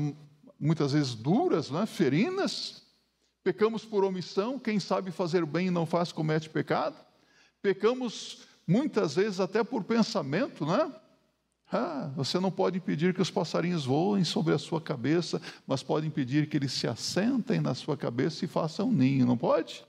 muitas 0.60 0.92
vezes 0.92 1.16
duras, 1.16 1.72
né? 1.72 1.86
ferinas. 1.86 2.82
Pecamos 3.44 3.84
por 3.84 4.04
omissão, 4.04 4.60
quem 4.60 4.80
sabe 4.80 5.10
fazer 5.10 5.46
bem 5.46 5.68
e 5.68 5.72
não 5.72 5.86
faz, 5.86 6.12
comete 6.12 6.50
pecado. 6.50 6.96
Pecamos 7.62 8.46
muitas 8.68 9.16
vezes 9.16 9.40
até 9.40 9.64
por 9.64 9.84
pensamento, 9.84 10.66
né? 10.66 10.94
Ah, 11.72 12.12
você 12.16 12.40
não 12.40 12.52
pode 12.52 12.78
impedir 12.78 13.14
que 13.14 13.22
os 13.22 13.32
passarinhos 13.32 13.86
voem 13.86 14.24
sobre 14.24 14.54
a 14.54 14.58
sua 14.58 14.82
cabeça, 14.82 15.42
mas 15.66 15.82
pode 15.82 16.06
impedir 16.06 16.50
que 16.50 16.58
eles 16.58 16.74
se 16.74 16.88
assentem 16.88 17.62
na 17.62 17.74
sua 17.74 17.96
cabeça 17.96 18.44
e 18.44 18.48
façam 18.48 18.92
ninho, 18.92 19.26
não 19.26 19.38
pode? 19.38 19.86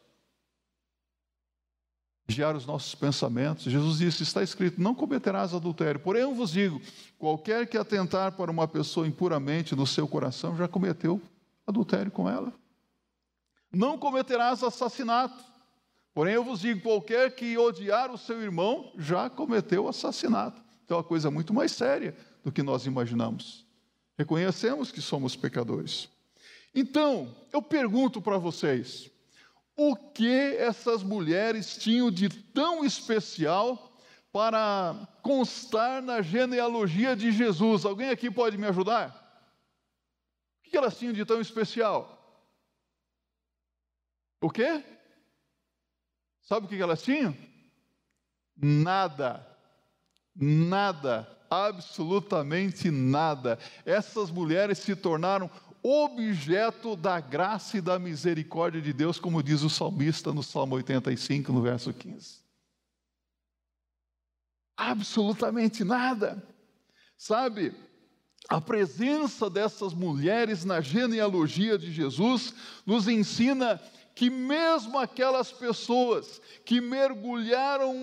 vigiar 2.33 2.57
os 2.57 2.65
nossos 2.65 2.95
pensamentos. 2.95 3.65
Jesus 3.65 3.99
disse: 3.99 4.23
está 4.23 4.43
escrito, 4.43 4.81
não 4.81 4.95
cometerás 4.95 5.53
adultério. 5.53 6.01
Porém, 6.01 6.23
eu 6.23 6.35
vos 6.35 6.51
digo: 6.51 6.81
qualquer 7.19 7.67
que 7.67 7.77
atentar 7.77 8.33
para 8.33 8.51
uma 8.51 8.67
pessoa 8.67 9.07
impuramente 9.07 9.77
no 9.77 9.87
seu 9.87 10.09
coração 10.09 10.57
já 10.57 10.67
cometeu 10.67 11.21
adultério 11.67 12.11
com 12.11 12.29
ela. 12.29 12.53
Não 13.71 13.99
cometerás 13.99 14.63
assassinato. 14.63 15.45
Porém, 16.15 16.35
eu 16.35 16.45
vos 16.45 16.61
digo: 16.61 16.81
qualquer 16.81 17.35
que 17.35 17.57
odiar 17.59 18.11
o 18.11 18.19
seu 18.19 18.41
irmão 18.41 18.93
já 18.97 19.29
cometeu 19.29 19.89
assassinato. 19.89 20.63
É 20.93 20.97
uma 20.97 21.05
coisa 21.05 21.31
muito 21.31 21.55
mais 21.55 21.73
séria 21.73 22.17
do 22.45 22.53
que 22.53 22.63
nós 22.63 22.87
imaginamos. 22.87 23.67
Reconhecemos 24.19 24.93
que 24.93 25.01
somos 25.01 25.35
pecadores. 25.35 26.09
Então, 26.75 27.35
eu 27.53 27.63
pergunto 27.63 28.21
para 28.21 28.39
vocês: 28.39 29.11
o 29.77 29.97
que 29.97 30.57
essas 30.57 31.03
mulheres 31.03 31.77
tinham 31.77 32.11
de 32.11 32.29
tão 32.29 32.85
especial 32.85 33.91
para 34.31 35.09
constar 35.23 36.03
na 36.03 36.23
genealogia 36.23 37.17
de 37.17 37.33
Jesus? 37.33 37.85
Alguém 37.85 38.11
aqui 38.11 38.31
pode 38.31 38.59
me 38.59 38.67
ajudar? 38.67 39.19
O 40.61 40.71
que 40.71 40.77
elas 40.77 40.99
tinham 40.99 41.13
de 41.13 41.25
tão 41.25 41.41
especial? 41.41 42.19
O 44.41 44.51
quê? 44.51 44.83
Sabe 46.43 46.67
o 46.67 46.69
que 46.69 46.81
elas 46.81 47.03
tinham? 47.03 47.37
Nada. 48.57 49.52
Nada. 50.35 51.29
Absolutamente 51.51 52.91
nada. 52.91 53.59
Essas 53.85 54.31
mulheres 54.31 54.79
se 54.79 54.97
tornaram 54.97 55.51
objeto 55.83 56.95
da 56.95 57.21
graça 57.21 57.77
e 57.77 57.81
da 57.81 57.99
misericórdia 57.99 58.81
de 58.81 58.93
Deus, 58.93 59.19
como 59.19 59.43
diz 59.43 59.63
o 59.63 59.69
salmista 59.69 60.33
no 60.33 60.43
Salmo 60.43 60.77
85, 60.77 61.53
no 61.53 61.61
verso 61.61 61.93
15. 61.93 62.41
Absolutamente 64.77 65.85
nada. 65.85 66.43
Sabe, 67.19 67.75
a 68.49 68.61
presença 68.61 69.51
dessas 69.51 69.93
mulheres 69.93 70.65
na 70.65 70.81
genealogia 70.81 71.79
de 71.79 71.93
Jesus 71.93 72.55
nos 72.85 73.09
ensina 73.09 73.81
que 74.15 74.29
mesmo 74.29 74.99
aquelas 74.99 75.51
pessoas 75.51 76.41
que 76.65 76.81
mergulharam 76.81 77.95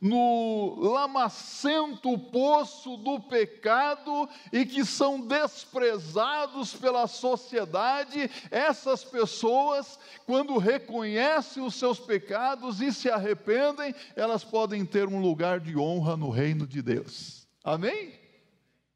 no 0.00 0.76
lamacento 0.78 2.18
poço 2.18 2.96
do 2.98 3.20
pecado 3.20 4.28
e 4.52 4.66
que 4.66 4.84
são 4.84 5.20
desprezados 5.20 6.74
pela 6.74 7.06
sociedade, 7.06 8.30
essas 8.50 9.04
pessoas, 9.04 9.98
quando 10.26 10.58
reconhecem 10.58 11.62
os 11.62 11.74
seus 11.76 11.98
pecados 11.98 12.80
e 12.80 12.92
se 12.92 13.08
arrependem, 13.08 13.94
elas 14.14 14.44
podem 14.44 14.84
ter 14.84 15.08
um 15.08 15.20
lugar 15.20 15.60
de 15.60 15.76
honra 15.76 16.16
no 16.16 16.30
reino 16.30 16.66
de 16.66 16.82
Deus. 16.82 17.46
Amém? 17.62 18.12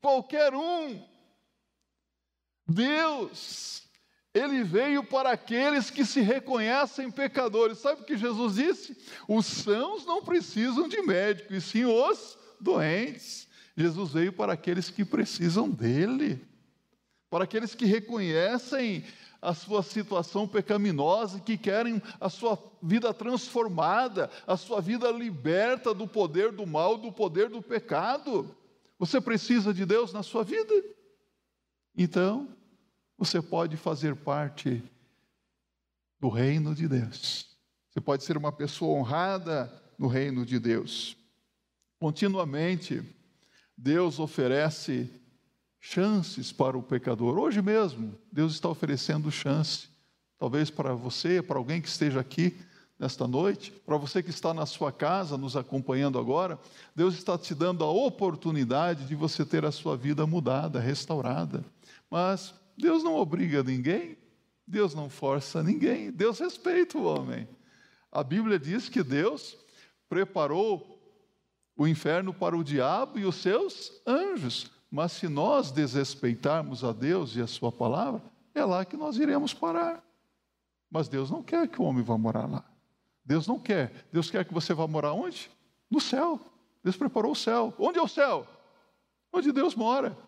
Qualquer 0.01 0.55
um. 0.55 1.03
Deus 2.67 3.90
ele 4.33 4.63
veio 4.63 5.03
para 5.03 5.33
aqueles 5.33 5.91
que 5.91 6.05
se 6.05 6.21
reconhecem 6.21 7.11
pecadores. 7.11 7.79
Sabe 7.79 8.03
o 8.03 8.05
que 8.05 8.17
Jesus 8.17 8.55
disse? 8.55 8.97
Os 9.27 9.45
sãos 9.45 10.07
não 10.07 10.23
precisam 10.23 10.89
de 10.89 11.03
médico, 11.03 11.53
e 11.53 11.61
sim 11.61 11.85
os 11.85 12.39
doentes. 12.61 13.49
Jesus 13.77 14.13
veio 14.13 14.33
para 14.33 14.53
aqueles 14.53 14.91
que 14.91 15.05
precisam 15.05 15.69
dele. 15.69 16.47
para 17.31 17.45
aqueles 17.45 17.77
que 17.77 17.85
reconhecem 17.85 19.05
a 19.41 19.55
sua 19.55 19.83
situação 19.83 20.47
pecaminosa 20.47 21.41
que 21.41 21.57
querem 21.57 22.03
a 22.21 22.29
sua 22.29 22.59
vida 22.83 23.15
transformada, 23.15 24.29
a 24.47 24.57
sua 24.57 24.81
vida 24.81 25.11
liberta 25.11 25.95
do 25.95 26.07
poder 26.07 26.53
do 26.53 26.67
mal, 26.67 26.99
do 26.99 27.13
poder 27.13 27.49
do 27.49 27.63
pecado. 27.63 28.55
Você 28.99 29.21
precisa 29.21 29.73
de 29.73 29.87
Deus 29.87 30.13
na 30.13 30.23
sua 30.23 30.45
vida? 30.45 30.75
Então, 31.97 32.49
você 33.21 33.43
pode 33.43 33.77
fazer 33.77 34.17
parte 34.17 34.83
do 36.19 36.31
reino 36.31 36.75
de 36.75 36.89
Deus. 36.89 37.47
Você 37.91 38.01
pode 38.01 38.25
ser 38.25 38.35
uma 38.39 38.51
pessoa 38.51 38.99
honrada 38.99 39.71
no 39.99 40.09
reino 40.09 40.47
de 40.47 40.59
Deus. 40.59 41.15
Continuamente, 41.99 43.03
Deus 43.77 44.19
oferece 44.19 45.11
chances 45.79 46.51
para 46.51 46.79
o 46.79 46.83
pecador. 46.83 47.39
Hoje 47.39 47.61
mesmo, 47.61 48.19
Deus 48.33 48.55
está 48.55 48.71
oferecendo 48.71 49.31
chance, 49.31 49.89
talvez 50.39 50.71
para 50.71 50.95
você, 50.95 51.43
para 51.43 51.59
alguém 51.59 51.83
que 51.83 51.89
esteja 51.89 52.21
aqui 52.21 52.57
nesta 52.99 53.29
noite, 53.29 53.71
para 53.85 53.99
você 53.99 54.23
que 54.23 54.31
está 54.31 54.55
na 54.55 54.65
sua 54.65 54.91
casa 54.91 55.37
nos 55.37 55.59
acompanhando 55.59 56.19
agora, 56.19 56.59
Deus 56.97 57.15
está 57.15 57.37
te 57.37 57.55
dando 57.55 57.85
a 57.85 57.91
oportunidade 57.91 59.05
de 59.05 59.15
você 59.15 59.45
ter 59.45 59.67
a 59.67 59.73
sua 59.73 59.95
vida 59.95 60.27
mudada, 60.27 60.81
restaurada. 60.81 61.63
Mas 62.11 62.55
Deus 62.81 63.03
não 63.03 63.15
obriga 63.15 63.63
ninguém, 63.63 64.17
Deus 64.67 64.95
não 64.95 65.09
força 65.11 65.63
ninguém, 65.63 66.11
Deus 66.11 66.39
respeita 66.39 66.97
o 66.99 67.05
homem. 67.05 67.49
A 68.11 68.23
Bíblia 68.23 68.59
diz 68.59 68.89
que 68.89 69.03
Deus 69.03 69.57
preparou 70.09 70.99
o 71.77 71.87
inferno 71.87 72.35
para 72.35 72.57
o 72.57 72.65
diabo 72.65 73.19
e 73.19 73.25
os 73.25 73.37
seus 73.37 74.03
anjos. 74.07 74.71
Mas 74.91 75.13
se 75.13 75.29
nós 75.29 75.71
desrespeitarmos 75.71 76.83
a 76.83 76.93
Deus 76.93 77.37
e 77.37 77.41
a 77.41 77.47
Sua 77.47 77.71
palavra, 77.71 78.21
é 78.55 78.65
lá 78.65 78.85
que 78.85 78.97
nós 78.97 79.17
iremos 79.17 79.55
parar. 79.55 80.05
Mas 80.91 81.09
Deus 81.09 81.31
não 81.31 81.43
quer 81.43 81.69
que 81.69 81.81
o 81.81 81.85
homem 81.85 82.03
vá 82.03 82.19
morar 82.19 82.51
lá. 82.51 82.65
Deus 83.25 83.47
não 83.47 83.59
quer. 83.59 84.09
Deus 84.13 84.29
quer 84.29 84.45
que 84.45 84.53
você 84.53 84.75
vá 84.75 84.89
morar 84.89 85.13
onde? 85.13 85.49
No 85.89 86.01
céu. 86.01 86.41
Deus 86.83 86.97
preparou 86.97 87.33
o 87.33 87.37
céu. 87.37 87.73
Onde 87.79 87.99
é 87.99 88.03
o 88.03 88.09
céu? 88.09 88.47
Onde 89.33 89.53
Deus 89.53 89.77
mora. 89.77 90.19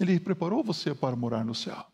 Ele 0.00 0.18
preparou 0.18 0.62
você 0.62 0.94
para 0.94 1.16
morar 1.16 1.44
no 1.44 1.54
céu. 1.54 1.86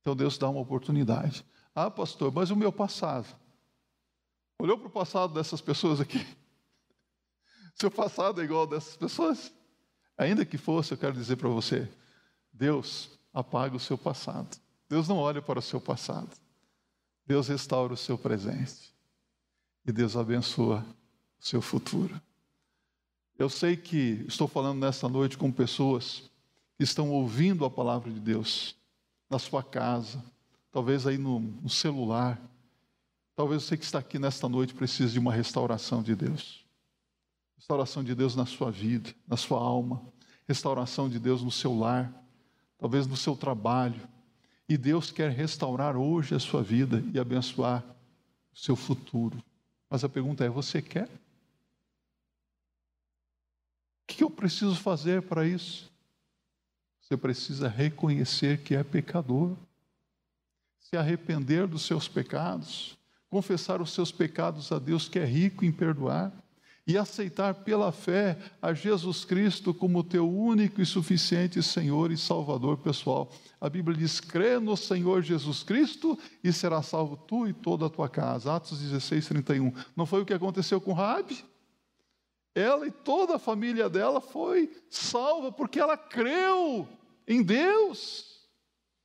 Então 0.00 0.16
Deus 0.16 0.38
dá 0.38 0.48
uma 0.48 0.60
oportunidade. 0.60 1.44
Ah, 1.74 1.90
pastor, 1.90 2.32
mas 2.32 2.50
o 2.50 2.56
meu 2.56 2.72
passado. 2.72 3.26
Olhou 4.58 4.76
para 4.76 4.88
o 4.88 4.90
passado 4.90 5.32
dessas 5.32 5.60
pessoas 5.60 6.00
aqui? 6.00 6.26
Seu 7.74 7.90
passado 7.90 8.40
é 8.40 8.44
igual 8.44 8.66
dessas 8.66 8.96
pessoas? 8.96 9.52
Ainda 10.18 10.44
que 10.44 10.58
fosse, 10.58 10.92
eu 10.92 10.98
quero 10.98 11.14
dizer 11.14 11.36
para 11.36 11.48
você: 11.48 11.88
Deus 12.52 13.18
apaga 13.32 13.76
o 13.76 13.80
seu 13.80 13.96
passado. 13.96 14.60
Deus 14.86 15.08
não 15.08 15.16
olha 15.16 15.40
para 15.40 15.60
o 15.60 15.62
seu 15.62 15.80
passado. 15.80 16.30
Deus 17.24 17.48
restaura 17.48 17.94
o 17.94 17.96
seu 17.96 18.18
presente. 18.18 18.92
E 19.86 19.92
Deus 19.92 20.16
abençoa 20.16 20.84
o 21.40 21.44
seu 21.44 21.62
futuro. 21.62 22.20
Eu 23.38 23.48
sei 23.48 23.76
que 23.76 24.24
estou 24.28 24.46
falando 24.46 24.80
nesta 24.80 25.08
noite 25.08 25.38
com 25.38 25.50
pessoas 25.50 26.30
estão 26.82 27.10
ouvindo 27.10 27.64
a 27.64 27.70
palavra 27.70 28.10
de 28.10 28.20
Deus 28.20 28.74
na 29.28 29.38
sua 29.38 29.62
casa, 29.62 30.24
talvez 30.72 31.06
aí 31.06 31.18
no, 31.18 31.38
no 31.38 31.68
celular. 31.68 32.40
Talvez 33.36 33.62
você 33.62 33.76
que 33.76 33.84
está 33.84 33.98
aqui 33.98 34.18
nesta 34.18 34.48
noite 34.48 34.74
precise 34.74 35.12
de 35.12 35.18
uma 35.18 35.32
restauração 35.32 36.02
de 36.02 36.14
Deus 36.14 36.60
restauração 37.60 38.02
de 38.02 38.14
Deus 38.14 38.34
na 38.34 38.46
sua 38.46 38.70
vida, 38.70 39.14
na 39.28 39.36
sua 39.36 39.60
alma, 39.60 40.02
restauração 40.48 41.10
de 41.10 41.18
Deus 41.18 41.42
no 41.42 41.50
seu 41.50 41.78
lar, 41.78 42.10
talvez 42.78 43.06
no 43.06 43.18
seu 43.18 43.36
trabalho. 43.36 44.08
E 44.66 44.78
Deus 44.78 45.12
quer 45.12 45.30
restaurar 45.30 45.94
hoje 45.94 46.34
a 46.34 46.38
sua 46.38 46.62
vida 46.62 47.04
e 47.12 47.20
abençoar 47.20 47.84
o 48.50 48.58
seu 48.58 48.74
futuro. 48.74 49.44
Mas 49.90 50.02
a 50.02 50.08
pergunta 50.08 50.42
é: 50.42 50.48
você 50.48 50.80
quer? 50.80 51.04
O 51.04 51.08
que 54.06 54.24
eu 54.24 54.30
preciso 54.30 54.74
fazer 54.76 55.20
para 55.22 55.46
isso? 55.46 55.89
Você 57.10 57.16
precisa 57.16 57.66
reconhecer 57.66 58.58
que 58.58 58.72
é 58.72 58.84
pecador, 58.84 59.56
se 60.78 60.96
arrepender 60.96 61.66
dos 61.66 61.82
seus 61.82 62.06
pecados, 62.06 62.96
confessar 63.28 63.82
os 63.82 63.92
seus 63.92 64.12
pecados 64.12 64.70
a 64.70 64.78
Deus 64.78 65.08
que 65.08 65.18
é 65.18 65.24
rico 65.24 65.64
em 65.64 65.72
perdoar 65.72 66.32
e 66.86 66.96
aceitar 66.96 67.52
pela 67.64 67.90
fé 67.90 68.38
a 68.62 68.72
Jesus 68.72 69.24
Cristo 69.24 69.74
como 69.74 70.04
teu 70.04 70.30
único 70.30 70.80
e 70.80 70.86
suficiente 70.86 71.60
Senhor 71.64 72.12
e 72.12 72.16
Salvador 72.16 72.78
pessoal. 72.78 73.28
A 73.60 73.68
Bíblia 73.68 73.98
diz: 73.98 74.20
crê 74.20 74.60
no 74.60 74.76
Senhor 74.76 75.20
Jesus 75.20 75.64
Cristo 75.64 76.16
e 76.44 76.52
será 76.52 76.80
salvo 76.80 77.16
tu 77.16 77.44
e 77.44 77.52
toda 77.52 77.86
a 77.86 77.90
tua 77.90 78.08
casa. 78.08 78.54
Atos 78.54 78.78
16, 78.78 79.26
31. 79.26 79.72
Não 79.96 80.06
foi 80.06 80.22
o 80.22 80.24
que 80.24 80.32
aconteceu 80.32 80.80
com 80.80 80.92
Rabi? 80.92 81.44
Ela 82.54 82.86
e 82.86 82.92
toda 82.92 83.34
a 83.34 83.38
família 83.40 83.88
dela 83.88 84.20
foi 84.20 84.70
salva 84.88 85.50
porque 85.50 85.80
ela 85.80 85.96
creu 85.96 86.86
em 87.30 87.42
Deus. 87.42 88.48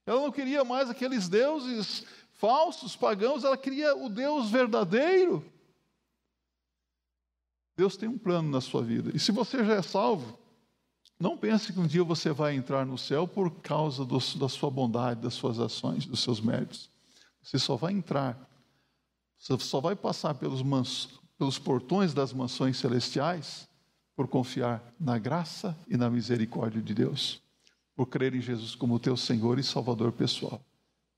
Ela 0.06 0.22
não 0.22 0.32
queria 0.32 0.64
mais 0.64 0.90
aqueles 0.90 1.30
deuses 1.30 2.04
falsos, 2.34 2.96
pagãos, 2.96 3.44
ela 3.44 3.58
queria 3.58 3.96
o 3.96 4.10
Deus 4.10 4.50
verdadeiro. 4.50 5.46
Deus 7.78 7.96
tem 7.96 8.10
um 8.10 8.18
plano 8.18 8.50
na 8.50 8.62
sua 8.62 8.82
vida. 8.82 9.12
E 9.14 9.20
se 9.20 9.32
você 9.32 9.64
já 9.64 9.76
é 9.76 9.82
salvo, 9.82 10.38
não 11.20 11.38
pense 11.38 11.72
que 11.72 11.80
um 11.80 11.88
dia 11.88 12.04
você 12.04 12.32
vai 12.32 12.56
entrar 12.56 12.86
no 12.86 12.98
céu 12.98 13.28
por 13.28 13.50
causa 13.62 14.04
do, 14.04 14.18
da 14.38 14.50
sua 14.50 14.70
bondade, 14.70 15.22
das 15.22 15.34
suas 15.34 15.60
ações, 15.60 16.06
dos 16.06 16.22
seus 16.22 16.42
méritos. 16.42 16.90
Você 17.42 17.60
só 17.60 17.76
vai 17.76 17.94
entrar, 17.94 18.38
você 19.38 19.58
só 19.60 19.80
vai 19.80 19.96
passar 19.96 20.34
pelos, 20.36 20.62
mans, 20.62 21.10
pelos 21.38 21.60
portões 21.60 22.14
das 22.14 22.34
mansões 22.34 22.78
celestiais 22.78 23.68
por 24.16 24.28
confiar 24.28 24.84
na 25.00 25.18
graça 25.18 25.78
e 25.88 25.98
na 25.98 26.10
misericórdia 26.10 26.82
de 26.82 26.94
Deus, 26.94 27.42
por 27.96 28.08
crer 28.08 28.36
em 28.36 28.42
Jesus 28.42 28.76
como 28.76 29.00
teu 29.00 29.16
Senhor 29.16 29.58
e 29.58 29.64
Salvador 29.64 30.12
pessoal. 30.12 30.62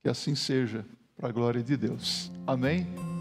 Que 0.02 0.10
assim 0.10 0.36
seja, 0.36 0.86
para 1.18 1.30
a 1.30 1.32
glória 1.32 1.63
de 1.63 1.76
Deus. 1.76 2.32
Amém? 2.46 3.16